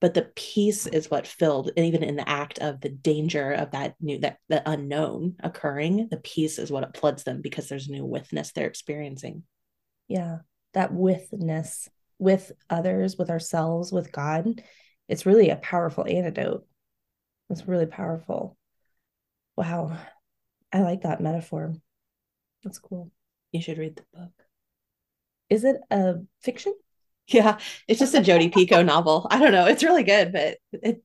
but 0.00 0.14
the 0.14 0.30
peace 0.36 0.86
is 0.86 1.10
what 1.10 1.26
filled 1.26 1.70
and 1.76 1.86
even 1.86 2.04
in 2.04 2.16
the 2.16 2.28
act 2.28 2.58
of 2.60 2.80
the 2.80 2.88
danger 2.88 3.52
of 3.52 3.72
that 3.72 3.94
new 4.00 4.18
that 4.18 4.38
the 4.48 4.62
unknown 4.68 5.34
occurring 5.40 6.08
the 6.10 6.18
peace 6.18 6.58
is 6.58 6.70
what 6.70 6.96
floods 6.96 7.24
them 7.24 7.40
because 7.40 7.68
there's 7.68 7.88
new 7.88 8.04
withness 8.04 8.52
they're 8.52 8.66
experiencing 8.66 9.42
yeah 10.06 10.38
that 10.74 10.92
withness 10.92 11.88
with 12.18 12.52
others, 12.68 13.16
with 13.16 13.30
ourselves, 13.30 13.92
with 13.92 14.12
God, 14.12 14.62
it's 15.08 15.26
really 15.26 15.50
a 15.50 15.56
powerful 15.56 16.04
antidote. 16.06 16.66
It's 17.50 17.66
really 17.66 17.86
powerful. 17.86 18.56
Wow. 19.56 19.96
I 20.72 20.82
like 20.82 21.02
that 21.02 21.20
metaphor. 21.20 21.74
That's 22.62 22.78
cool. 22.78 23.10
You 23.52 23.62
should 23.62 23.78
read 23.78 23.96
the 23.96 24.04
book. 24.12 24.32
Is 25.50 25.64
it 25.64 25.76
a 25.90 26.16
fiction? 26.42 26.74
Yeah, 27.30 27.58
it's 27.86 28.00
just 28.00 28.14
a 28.14 28.22
Jodi 28.22 28.48
Picoult 28.48 28.86
novel. 28.86 29.26
I 29.30 29.38
don't 29.38 29.52
know. 29.52 29.66
It's 29.66 29.84
really 29.84 30.02
good, 30.02 30.32
but 30.32 30.56
it 30.72 31.02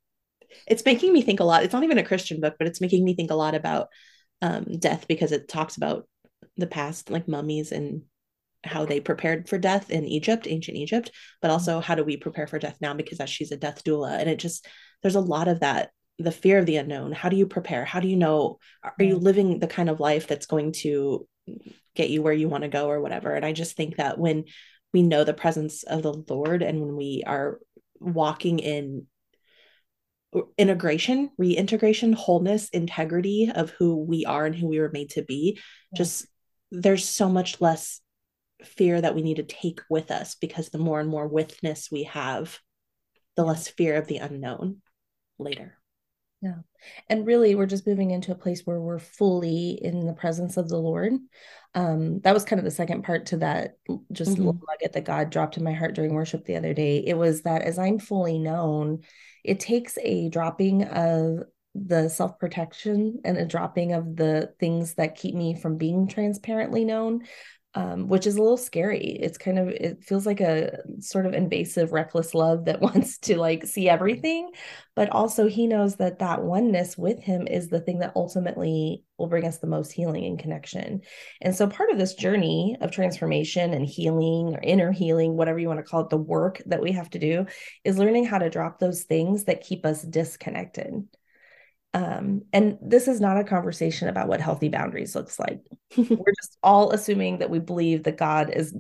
it's 0.68 0.86
making 0.86 1.12
me 1.12 1.22
think 1.22 1.42
a 1.42 1.44
lot. 1.44 1.64
It's 1.64 1.74
not 1.74 1.84
even 1.84 1.98
a 1.98 2.04
Christian 2.04 2.40
book, 2.40 2.56
but 2.58 2.66
it's 2.66 2.80
making 2.80 3.04
me 3.04 3.14
think 3.14 3.30
a 3.30 3.36
lot 3.36 3.56
about 3.56 3.90
um, 4.42 4.78
death 4.80 5.06
because 5.08 5.34
it 5.34 5.50
talks 5.50 5.78
about 5.78 6.08
the 6.58 6.68
past, 6.68 7.10
like 7.10 7.28
mummies 7.28 7.72
and 7.72 8.04
how 8.64 8.86
they 8.86 9.00
prepared 9.00 9.50
for 9.50 9.58
death 9.58 9.90
in 9.90 10.06
Egypt, 10.06 10.48
ancient 10.48 10.78
Egypt, 10.78 11.12
but 11.42 11.48
mm-hmm. 11.48 11.54
also 11.54 11.80
how 11.80 11.96
do 11.96 12.04
we 12.04 12.18
prepare 12.18 12.48
for 12.48 12.60
death 12.60 12.78
now 12.80 12.94
because 12.94 13.20
as 13.20 13.30
she's 13.30 13.52
a 13.52 13.58
death 13.58 13.84
doula. 13.84 14.18
And 14.18 14.30
it 14.30 14.40
just, 14.40 14.68
there's 15.02 15.16
a 15.16 15.22
lot 15.22 15.48
of 15.48 15.60
that, 15.60 15.92
the 16.20 16.32
fear 16.32 16.60
of 16.60 16.66
the 16.66 16.78
unknown. 16.78 17.12
How 17.12 17.30
do 17.30 17.36
you 17.36 17.48
prepare? 17.48 17.84
How 17.84 18.00
do 18.00 18.08
you 18.08 18.16
know, 18.16 18.60
are 18.84 19.04
you 19.04 19.18
living 19.18 19.60
the 19.60 19.68
kind 19.68 19.90
of 19.90 20.00
life 20.00 20.28
that's 20.28 20.46
going 20.46 20.72
to 20.74 21.28
get 21.96 22.10
you 22.10 22.22
where 22.22 22.34
you 22.34 22.50
want 22.50 22.64
to 22.64 22.70
go 22.70 22.90
or 22.90 23.02
whatever? 23.02 23.34
And 23.34 23.46
I 23.46 23.54
just 23.54 23.76
think 23.76 23.98
that 23.98 24.18
when 24.18 24.46
we 24.94 25.02
know 25.02 25.24
the 25.24 25.34
presence 25.34 25.84
of 25.84 26.04
the 26.04 26.14
Lord 26.14 26.62
and 26.62 26.80
when 26.82 26.96
we 26.96 27.24
are 27.26 27.60
walking 28.00 28.60
in 28.60 29.08
integration, 30.58 31.30
reintegration, 31.38 32.14
wholeness, 32.14 32.70
integrity 32.70 33.52
of 33.54 33.72
who 33.72 34.04
we 34.04 34.26
are 34.26 34.46
and 34.46 34.56
who 34.56 34.68
we 34.68 34.80
were 34.80 34.92
made 34.92 35.12
to 35.12 35.22
be, 35.22 35.60
yeah. 35.92 35.98
just 35.98 36.28
there's 36.72 37.08
so 37.08 37.30
much 37.30 37.62
less 37.62 38.02
fear 38.64 39.00
that 39.00 39.14
we 39.16 39.22
need 39.22 39.38
to 39.38 39.44
take 39.44 39.82
with 39.90 40.10
us 40.10 40.36
because 40.36 40.70
the 40.70 40.78
more 40.78 41.00
and 41.00 41.10
more 41.10 41.28
withness 41.28 41.90
we 41.92 42.04
have, 42.04 42.60
the 43.36 43.44
less 43.44 43.68
fear 43.68 43.96
of 43.96 44.08
the 44.08 44.18
unknown 44.18 44.78
later. 45.38 45.78
Yeah. 46.44 46.56
And 47.08 47.26
really, 47.26 47.56
we're 47.56 47.66
just 47.66 47.88
moving 47.88 48.12
into 48.12 48.34
a 48.34 48.36
place 48.36 48.64
where 48.66 48.82
we're 48.82 49.00
fully 49.00 49.80
in 49.82 50.06
the 50.06 50.12
presence 50.12 50.58
of 50.58 50.68
the 50.68 50.78
Lord. 50.78 51.14
Um, 51.74 52.20
that 52.20 52.34
was 52.34 52.44
kind 52.44 52.60
of 52.60 52.66
the 52.66 52.72
second 52.72 53.06
part 53.06 53.28
to 53.28 53.38
that, 53.38 53.78
just 54.12 54.32
mm-hmm. 54.32 54.44
little 54.48 54.62
nugget 54.68 54.92
that 54.92 55.06
God 55.06 55.30
dropped 55.30 55.56
in 55.56 55.64
my 55.64 55.72
heart 55.72 55.96
during 55.96 56.14
worship 56.14 56.44
the 56.44 56.58
other 56.58 56.74
day. 56.74 56.98
It 56.98 57.18
was 57.18 57.44
that 57.44 57.62
as 57.62 57.80
I'm 57.80 57.98
fully 57.98 58.40
known, 58.40 59.04
it 59.46 59.62
takes 59.62 59.98
a 60.04 60.28
dropping 60.28 60.84
of 60.84 61.44
the 61.76 62.10
self 62.10 62.38
protection 62.38 63.22
and 63.24 63.38
a 63.38 63.46
dropping 63.46 63.94
of 63.94 64.18
the 64.18 64.54
things 64.60 64.96
that 64.96 65.16
keep 65.16 65.36
me 65.36 65.56
from 65.56 65.78
being 65.78 66.10
transparently 66.10 66.84
known 66.84 67.22
um, 67.76 68.08
which 68.08 68.28
is 68.28 68.36
a 68.36 68.42
little 68.42 68.58
scary. 68.58 69.18
It's 69.20 69.38
kind 69.38 69.58
of 69.58 69.70
it 69.70 70.04
feels 70.04 70.26
like 70.26 70.42
a 70.42 70.80
sort 71.00 71.26
of 71.26 71.34
invasive, 71.34 71.92
reckless 71.92 72.34
love 72.34 72.66
that 72.66 72.82
wants 72.82 73.18
to 73.20 73.38
like 73.38 73.66
see 73.66 73.90
everything, 73.90 74.52
but 74.96 75.10
also 75.10 75.48
he 75.48 75.66
knows 75.66 75.96
that 75.96 76.20
that 76.20 76.44
oneness 76.44 76.98
with 76.98 77.20
him 77.20 77.48
is 77.48 77.70
the 77.70 77.80
thing 77.80 78.00
that 78.00 78.14
ultimately 78.16 79.04
will 79.18 79.28
bring 79.28 79.46
us 79.46 79.58
the 79.58 79.68
most 79.68 79.92
healing 79.92 80.26
and 80.26 80.40
connection. 80.40 81.02
And 81.42 81.56
so 81.56 81.68
part 81.68 81.90
of 81.90 81.98
this 81.98 82.14
journey 82.14 82.78
of 82.82 82.92
transformation 82.92 83.74
and 83.74 83.86
healing 83.86 84.56
or 84.56 84.60
inner 84.62 84.92
healing, 84.92 85.36
whatever 85.36 85.60
you 85.60 85.68
want 85.68 85.80
to 85.80 85.84
call 85.84 86.02
it, 86.02 86.10
the 86.10 86.18
work 86.18 86.62
that 86.68 86.82
we 86.82 86.92
have 86.92 87.10
to 87.12 87.20
do 87.20 87.46
is 87.84 87.98
learning 87.98 88.26
how 88.26 88.38
to 88.38 88.50
drop 88.50 88.80
those 88.80 89.04
things 89.04 89.46
that 89.46 89.64
keep 89.64 89.86
us 89.86 90.04
disconnected 90.04 91.08
um, 91.94 92.44
and 92.52 92.78
this 92.82 93.08
is 93.08 93.22
not 93.22 93.38
a 93.38 93.44
conversation 93.44 94.08
about 94.08 94.28
what 94.28 94.42
healthy 94.42 94.70
boundaries 94.70 95.16
looks 95.16 95.40
like. 95.40 95.62
We're 95.98 96.34
just 96.42 96.58
all 96.64 96.92
assuming 96.92 97.40
that 97.40 97.50
we 97.50 97.60
believe 97.60 98.04
that 98.04 98.18
God 98.18 98.50
is 98.50 98.76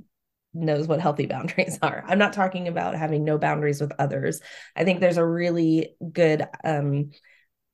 knows 0.55 0.87
what 0.87 0.99
healthy 0.99 1.25
boundaries 1.25 1.79
are. 1.81 2.03
I'm 2.07 2.19
not 2.19 2.33
talking 2.33 2.67
about 2.67 2.95
having 2.95 3.23
no 3.23 3.37
boundaries 3.37 3.81
with 3.81 3.91
others. 3.99 4.41
I 4.75 4.83
think 4.83 4.99
there's 4.99 5.17
a 5.17 5.25
really 5.25 5.95
good 6.11 6.47
um, 6.63 7.11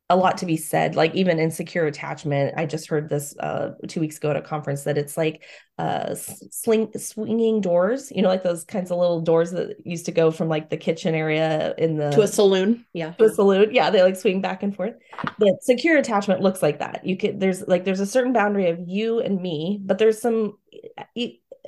a 0.09 0.15
lot 0.15 0.37
to 0.37 0.45
be 0.45 0.57
said 0.57 0.95
like 0.95 1.13
even 1.13 1.39
in 1.39 1.51
secure 1.51 1.85
attachment 1.85 2.53
i 2.57 2.65
just 2.65 2.89
heard 2.89 3.09
this 3.09 3.35
uh, 3.39 3.71
two 3.87 3.99
weeks 3.99 4.17
ago 4.17 4.31
at 4.31 4.35
a 4.35 4.41
conference 4.41 4.83
that 4.83 4.97
it's 4.97 5.15
like 5.17 5.43
uh 5.77 6.13
sling 6.15 6.91
swinging 6.97 7.61
doors 7.61 8.11
you 8.11 8.21
know 8.21 8.27
like 8.27 8.43
those 8.43 8.63
kinds 8.63 8.91
of 8.91 8.97
little 8.97 9.21
doors 9.21 9.51
that 9.51 9.75
used 9.85 10.05
to 10.05 10.11
go 10.11 10.31
from 10.31 10.49
like 10.49 10.69
the 10.69 10.77
kitchen 10.77 11.15
area 11.15 11.73
in 11.77 11.97
the 11.97 12.09
to 12.11 12.21
a 12.21 12.27
saloon? 12.27 12.85
Yeah. 12.93 13.11
To 13.13 13.25
a 13.25 13.29
saloon. 13.29 13.73
Yeah 13.73 13.89
they 13.89 14.01
like 14.01 14.15
swing 14.15 14.41
back 14.41 14.63
and 14.63 14.75
forth. 14.75 14.95
The 15.37 15.57
secure 15.61 15.97
attachment 15.97 16.41
looks 16.41 16.61
like 16.61 16.79
that. 16.79 17.05
You 17.05 17.17
could 17.17 17.39
there's 17.39 17.67
like 17.67 17.85
there's 17.85 17.99
a 17.99 18.05
certain 18.05 18.33
boundary 18.33 18.69
of 18.69 18.79
you 18.85 19.19
and 19.19 19.41
me 19.41 19.79
but 19.83 19.97
there's 19.97 20.21
some 20.21 20.57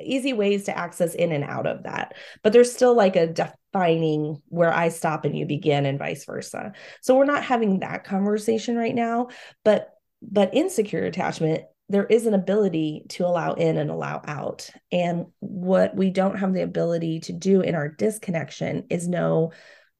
easy 0.01 0.33
ways 0.33 0.65
to 0.65 0.77
access 0.77 1.15
in 1.15 1.31
and 1.31 1.43
out 1.43 1.67
of 1.67 1.83
that 1.83 2.15
but 2.43 2.53
there's 2.53 2.71
still 2.71 2.95
like 2.95 3.15
a 3.15 3.27
defining 3.27 4.41
where 4.49 4.73
i 4.73 4.89
stop 4.89 5.25
and 5.25 5.37
you 5.37 5.45
begin 5.45 5.85
and 5.85 5.99
vice 5.99 6.25
versa. 6.25 6.73
So 7.01 7.15
we're 7.15 7.25
not 7.25 7.43
having 7.43 7.79
that 7.79 8.03
conversation 8.03 8.75
right 8.75 8.95
now 8.95 9.29
but 9.63 9.89
but 10.21 10.53
insecure 10.53 11.03
attachment 11.03 11.63
there 11.91 12.05
is 12.05 12.25
an 12.25 12.33
ability 12.33 13.03
to 13.09 13.25
allow 13.25 13.51
in 13.51 13.77
and 13.77 13.91
allow 13.91 14.21
out. 14.25 14.69
And 14.93 15.25
what 15.39 15.93
we 15.93 16.09
don't 16.09 16.37
have 16.37 16.53
the 16.53 16.63
ability 16.63 17.19
to 17.21 17.33
do 17.33 17.59
in 17.59 17.75
our 17.75 17.89
disconnection 17.89 18.85
is 18.89 19.09
know 19.09 19.51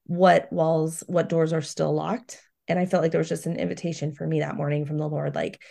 what 0.06 0.52
walls 0.54 1.04
what 1.08 1.28
doors 1.28 1.52
are 1.52 1.62
still 1.62 1.94
locked. 1.94 2.42
And 2.68 2.80
i 2.80 2.86
felt 2.86 3.04
like 3.04 3.12
there 3.12 3.20
was 3.20 3.30
just 3.30 3.46
an 3.46 3.58
invitation 3.58 4.14
for 4.14 4.26
me 4.26 4.40
that 4.40 4.56
morning 4.56 4.86
from 4.86 4.98
the 4.98 5.10
lord 5.10 5.36
like 5.36 5.62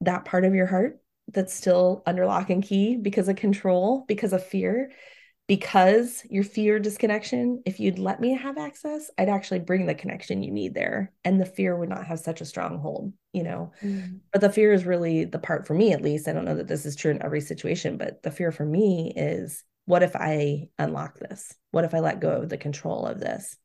that 0.00 0.24
part 0.24 0.44
of 0.44 0.54
your 0.54 0.66
heart 0.66 0.98
that's 1.32 1.54
still 1.54 2.02
under 2.06 2.26
lock 2.26 2.50
and 2.50 2.62
key 2.62 2.96
because 2.96 3.28
of 3.28 3.36
control, 3.36 4.04
because 4.08 4.32
of 4.32 4.44
fear, 4.44 4.90
because 5.46 6.22
your 6.28 6.44
fear 6.44 6.78
disconnection. 6.78 7.62
If 7.64 7.80
you'd 7.80 7.98
let 7.98 8.20
me 8.20 8.34
have 8.34 8.58
access, 8.58 9.10
I'd 9.16 9.30
actually 9.30 9.60
bring 9.60 9.86
the 9.86 9.94
connection 9.94 10.42
you 10.42 10.50
need 10.50 10.74
there. 10.74 11.12
And 11.24 11.40
the 11.40 11.46
fear 11.46 11.76
would 11.76 11.88
not 11.88 12.06
have 12.06 12.20
such 12.20 12.40
a 12.40 12.46
strong 12.46 12.78
hold, 12.78 13.12
you 13.32 13.42
know. 13.42 13.72
Mm. 13.82 14.20
But 14.30 14.42
the 14.42 14.52
fear 14.52 14.72
is 14.72 14.84
really 14.84 15.24
the 15.24 15.38
part 15.38 15.66
for 15.66 15.74
me, 15.74 15.92
at 15.92 16.02
least. 16.02 16.28
I 16.28 16.32
don't 16.32 16.44
know 16.44 16.56
that 16.56 16.68
this 16.68 16.84
is 16.84 16.96
true 16.96 17.10
in 17.10 17.22
every 17.22 17.40
situation, 17.40 17.96
but 17.96 18.22
the 18.22 18.30
fear 18.30 18.52
for 18.52 18.64
me 18.64 19.12
is 19.16 19.64
what 19.86 20.02
if 20.02 20.14
I 20.14 20.68
unlock 20.78 21.18
this? 21.18 21.54
What 21.70 21.84
if 21.84 21.94
I 21.94 22.00
let 22.00 22.20
go 22.20 22.42
of 22.42 22.50
the 22.50 22.58
control 22.58 23.06
of 23.06 23.18
this? 23.18 23.56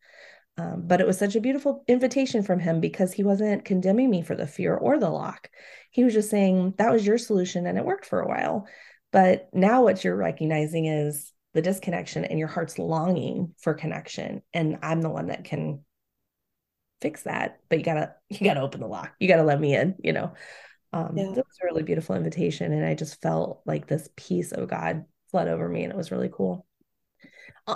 Um, 0.57 0.83
but 0.85 1.01
it 1.01 1.07
was 1.07 1.17
such 1.17 1.35
a 1.35 1.41
beautiful 1.41 1.83
invitation 1.87 2.43
from 2.43 2.59
him 2.59 2.79
because 2.79 3.11
he 3.11 3.23
wasn't 3.23 3.65
condemning 3.65 4.09
me 4.09 4.21
for 4.21 4.35
the 4.35 4.45
fear 4.45 4.75
or 4.75 4.99
the 4.99 5.09
lock. 5.09 5.49
He 5.89 6.03
was 6.03 6.13
just 6.13 6.29
saying 6.29 6.75
that 6.77 6.91
was 6.91 7.05
your 7.05 7.17
solution 7.17 7.65
and 7.65 7.77
it 7.77 7.85
worked 7.85 8.05
for 8.05 8.19
a 8.19 8.27
while. 8.27 8.67
But 9.11 9.49
now 9.53 9.83
what 9.83 10.03
you're 10.03 10.15
recognizing 10.15 10.85
is 10.85 11.31
the 11.53 11.61
disconnection 11.61 12.25
and 12.25 12.37
your 12.37 12.47
heart's 12.47 12.77
longing 12.77 13.53
for 13.59 13.73
connection. 13.73 14.43
And 14.53 14.79
I'm 14.83 15.01
the 15.01 15.09
one 15.09 15.27
that 15.27 15.43
can 15.43 15.83
fix 17.01 17.23
that. 17.23 17.59
But 17.69 17.79
you 17.79 17.85
gotta 17.85 18.13
you 18.29 18.45
gotta 18.45 18.61
open 18.61 18.81
the 18.81 18.87
lock. 18.87 19.13
You 19.19 19.27
gotta 19.27 19.43
let 19.43 19.59
me 19.59 19.75
in, 19.75 19.95
you 20.03 20.13
know. 20.13 20.33
Um 20.91 21.13
yeah. 21.17 21.25
that 21.25 21.47
was 21.47 21.59
a 21.61 21.65
really 21.65 21.83
beautiful 21.83 22.15
invitation. 22.15 22.71
And 22.73 22.85
I 22.85 22.93
just 22.93 23.21
felt 23.21 23.61
like 23.65 23.87
this 23.87 24.09
peace 24.15 24.51
of 24.51 24.67
God 24.67 25.05
flood 25.31 25.47
over 25.47 25.67
me 25.67 25.83
and 25.83 25.91
it 25.91 25.97
was 25.97 26.11
really 26.11 26.29
cool. 26.31 26.67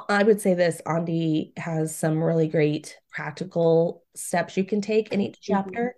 I 0.10 0.24
would 0.24 0.42
say 0.42 0.54
this 0.54 0.82
Aundi 0.86 1.58
has 1.58 1.96
some 1.96 2.22
really 2.22 2.48
great 2.48 2.98
practical 3.10 4.04
steps 4.16 4.58
you 4.58 4.66
can 4.66 4.82
take 4.82 5.14
in 5.14 5.22
each 5.22 5.40
mm-hmm. 5.42 5.54
chapter. 5.54 5.96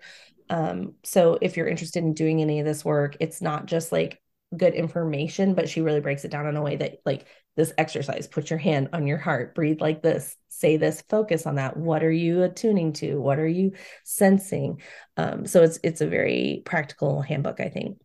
Um, 0.49 0.95
so 1.03 1.37
if 1.41 1.57
you're 1.57 1.67
interested 1.67 2.03
in 2.03 2.13
doing 2.13 2.41
any 2.41 2.59
of 2.59 2.65
this 2.65 2.85
work, 2.85 3.17
it's 3.19 3.41
not 3.41 3.65
just 3.65 3.91
like 3.91 4.21
good 4.55 4.73
information, 4.73 5.53
but 5.53 5.69
she 5.69 5.81
really 5.81 6.01
breaks 6.01 6.25
it 6.25 6.31
down 6.31 6.47
in 6.47 6.55
a 6.55 6.61
way 6.61 6.75
that 6.75 6.97
like 7.05 7.25
this 7.55 7.73
exercise, 7.77 8.27
put 8.27 8.49
your 8.49 8.59
hand 8.59 8.89
on 8.93 9.05
your 9.05 9.17
heart, 9.17 9.53
breathe 9.53 9.81
like 9.81 10.01
this, 10.01 10.35
say 10.49 10.77
this, 10.77 11.03
focus 11.09 11.45
on 11.45 11.55
that. 11.55 11.75
What 11.75 12.03
are 12.03 12.11
you 12.11 12.43
attuning 12.43 12.93
to? 12.93 13.19
What 13.19 13.37
are 13.39 13.47
you 13.47 13.73
sensing? 14.03 14.81
Um, 15.17 15.45
so 15.45 15.61
it's 15.63 15.79
it's 15.83 16.01
a 16.01 16.07
very 16.07 16.61
practical 16.65 17.21
handbook, 17.21 17.59
I 17.59 17.69
think. 17.69 17.97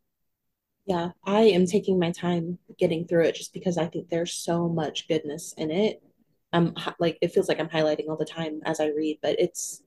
Yeah, 0.87 1.11
I 1.25 1.41
am 1.43 1.67
taking 1.67 1.99
my 1.99 2.11
time 2.11 2.59
getting 2.79 3.07
through 3.07 3.25
it 3.25 3.35
just 3.35 3.55
because 3.55 3.79
I 3.79 3.87
think 3.87 4.09
there's 4.09 4.35
so 4.35 4.69
much 4.69 5.09
goodness 5.09 5.55
in 5.57 5.71
it. 5.71 6.03
I'm 6.53 6.75
like 7.01 7.19
it 7.21 7.33
feels 7.33 7.49
like 7.49 7.59
I'm 7.59 7.69
highlighting 7.69 8.09
all 8.09 8.17
the 8.17 8.25
time 8.25 8.61
as 8.65 8.81
I 8.81 8.89
read, 8.89 9.19
but 9.23 9.41
it's 9.41 9.83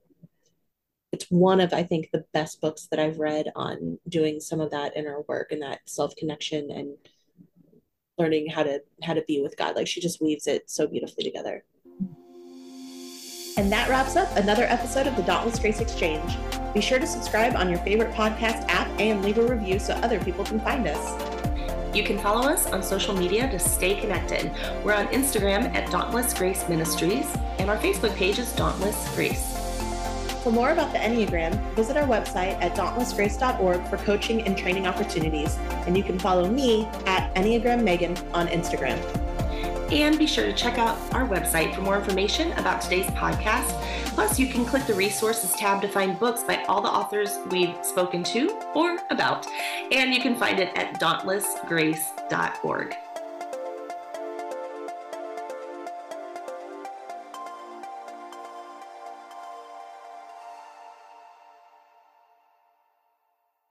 it's 1.12 1.26
one 1.30 1.60
of 1.60 1.72
I 1.72 1.84
think 1.84 2.10
the 2.12 2.24
best 2.34 2.60
books 2.60 2.88
that 2.90 3.00
I've 3.00 3.18
read 3.18 3.50
on 3.56 3.98
doing 4.08 4.40
some 4.40 4.60
of 4.60 4.70
that 4.72 4.96
inner 4.96 5.22
work 5.28 5.52
and 5.52 5.62
that 5.62 5.80
self 5.86 6.14
connection 6.16 6.70
and 6.70 6.96
learning 8.18 8.50
how 8.50 8.64
to 8.64 8.82
how 9.02 9.14
to 9.14 9.22
be 9.22 9.40
with 9.40 9.56
God. 9.56 9.76
Like 9.76 9.86
she 9.86 10.00
just 10.00 10.20
weaves 10.20 10.46
it 10.46 10.68
so 10.68 10.86
beautifully 10.86 11.24
together. 11.24 11.64
And 13.56 13.72
that 13.72 13.88
wraps 13.88 14.16
up 14.16 14.28
another 14.36 14.64
episode 14.64 15.06
of 15.06 15.16
the 15.16 15.22
Dauntless 15.22 15.58
Grace 15.58 15.80
Exchange. 15.80 16.36
Be 16.78 16.82
sure 16.82 17.00
to 17.00 17.08
subscribe 17.08 17.56
on 17.56 17.68
your 17.68 17.80
favorite 17.80 18.12
podcast 18.12 18.64
app 18.68 18.86
and 19.00 19.20
leave 19.24 19.36
a 19.38 19.42
review 19.42 19.80
so 19.80 19.94
other 19.94 20.20
people 20.20 20.44
can 20.44 20.60
find 20.60 20.86
us. 20.86 21.92
You 21.92 22.04
can 22.04 22.20
follow 22.20 22.48
us 22.48 22.68
on 22.68 22.84
social 22.84 23.16
media 23.16 23.50
to 23.50 23.58
stay 23.58 24.00
connected. 24.00 24.52
We're 24.84 24.94
on 24.94 25.08
Instagram 25.08 25.74
at 25.74 25.90
Dauntless 25.90 26.32
Grace 26.32 26.68
Ministries, 26.68 27.26
and 27.58 27.68
our 27.68 27.76
Facebook 27.78 28.14
page 28.14 28.38
is 28.38 28.52
Dauntless 28.52 29.12
Grace. 29.16 29.58
For 30.44 30.52
more 30.52 30.70
about 30.70 30.92
the 30.92 31.00
Enneagram, 31.00 31.58
visit 31.74 31.96
our 31.96 32.06
website 32.06 32.62
at 32.62 32.76
dauntlessgrace.org 32.76 33.84
for 33.88 33.96
coaching 33.96 34.42
and 34.42 34.56
training 34.56 34.86
opportunities, 34.86 35.56
and 35.88 35.96
you 35.96 36.04
can 36.04 36.16
follow 36.16 36.48
me 36.48 36.84
at 37.06 37.34
Enneagram 37.34 37.82
Megan 37.82 38.16
on 38.32 38.46
Instagram. 38.46 39.27
And 39.90 40.18
be 40.18 40.26
sure 40.26 40.44
to 40.44 40.52
check 40.52 40.76
out 40.76 40.98
our 41.14 41.26
website 41.26 41.74
for 41.74 41.80
more 41.80 41.96
information 41.96 42.52
about 42.52 42.82
today's 42.82 43.06
podcast. 43.06 43.70
Plus, 44.14 44.38
you 44.38 44.46
can 44.46 44.66
click 44.66 44.84
the 44.86 44.94
resources 44.94 45.52
tab 45.52 45.80
to 45.82 45.88
find 45.88 46.18
books 46.18 46.42
by 46.42 46.62
all 46.64 46.82
the 46.82 46.88
authors 46.88 47.38
we've 47.50 47.74
spoken 47.82 48.22
to 48.24 48.60
or 48.74 48.98
about. 49.10 49.46
And 49.90 50.12
you 50.12 50.20
can 50.20 50.36
find 50.36 50.60
it 50.60 50.76
at 50.76 51.00
dauntlessgrace.org. 51.00 52.96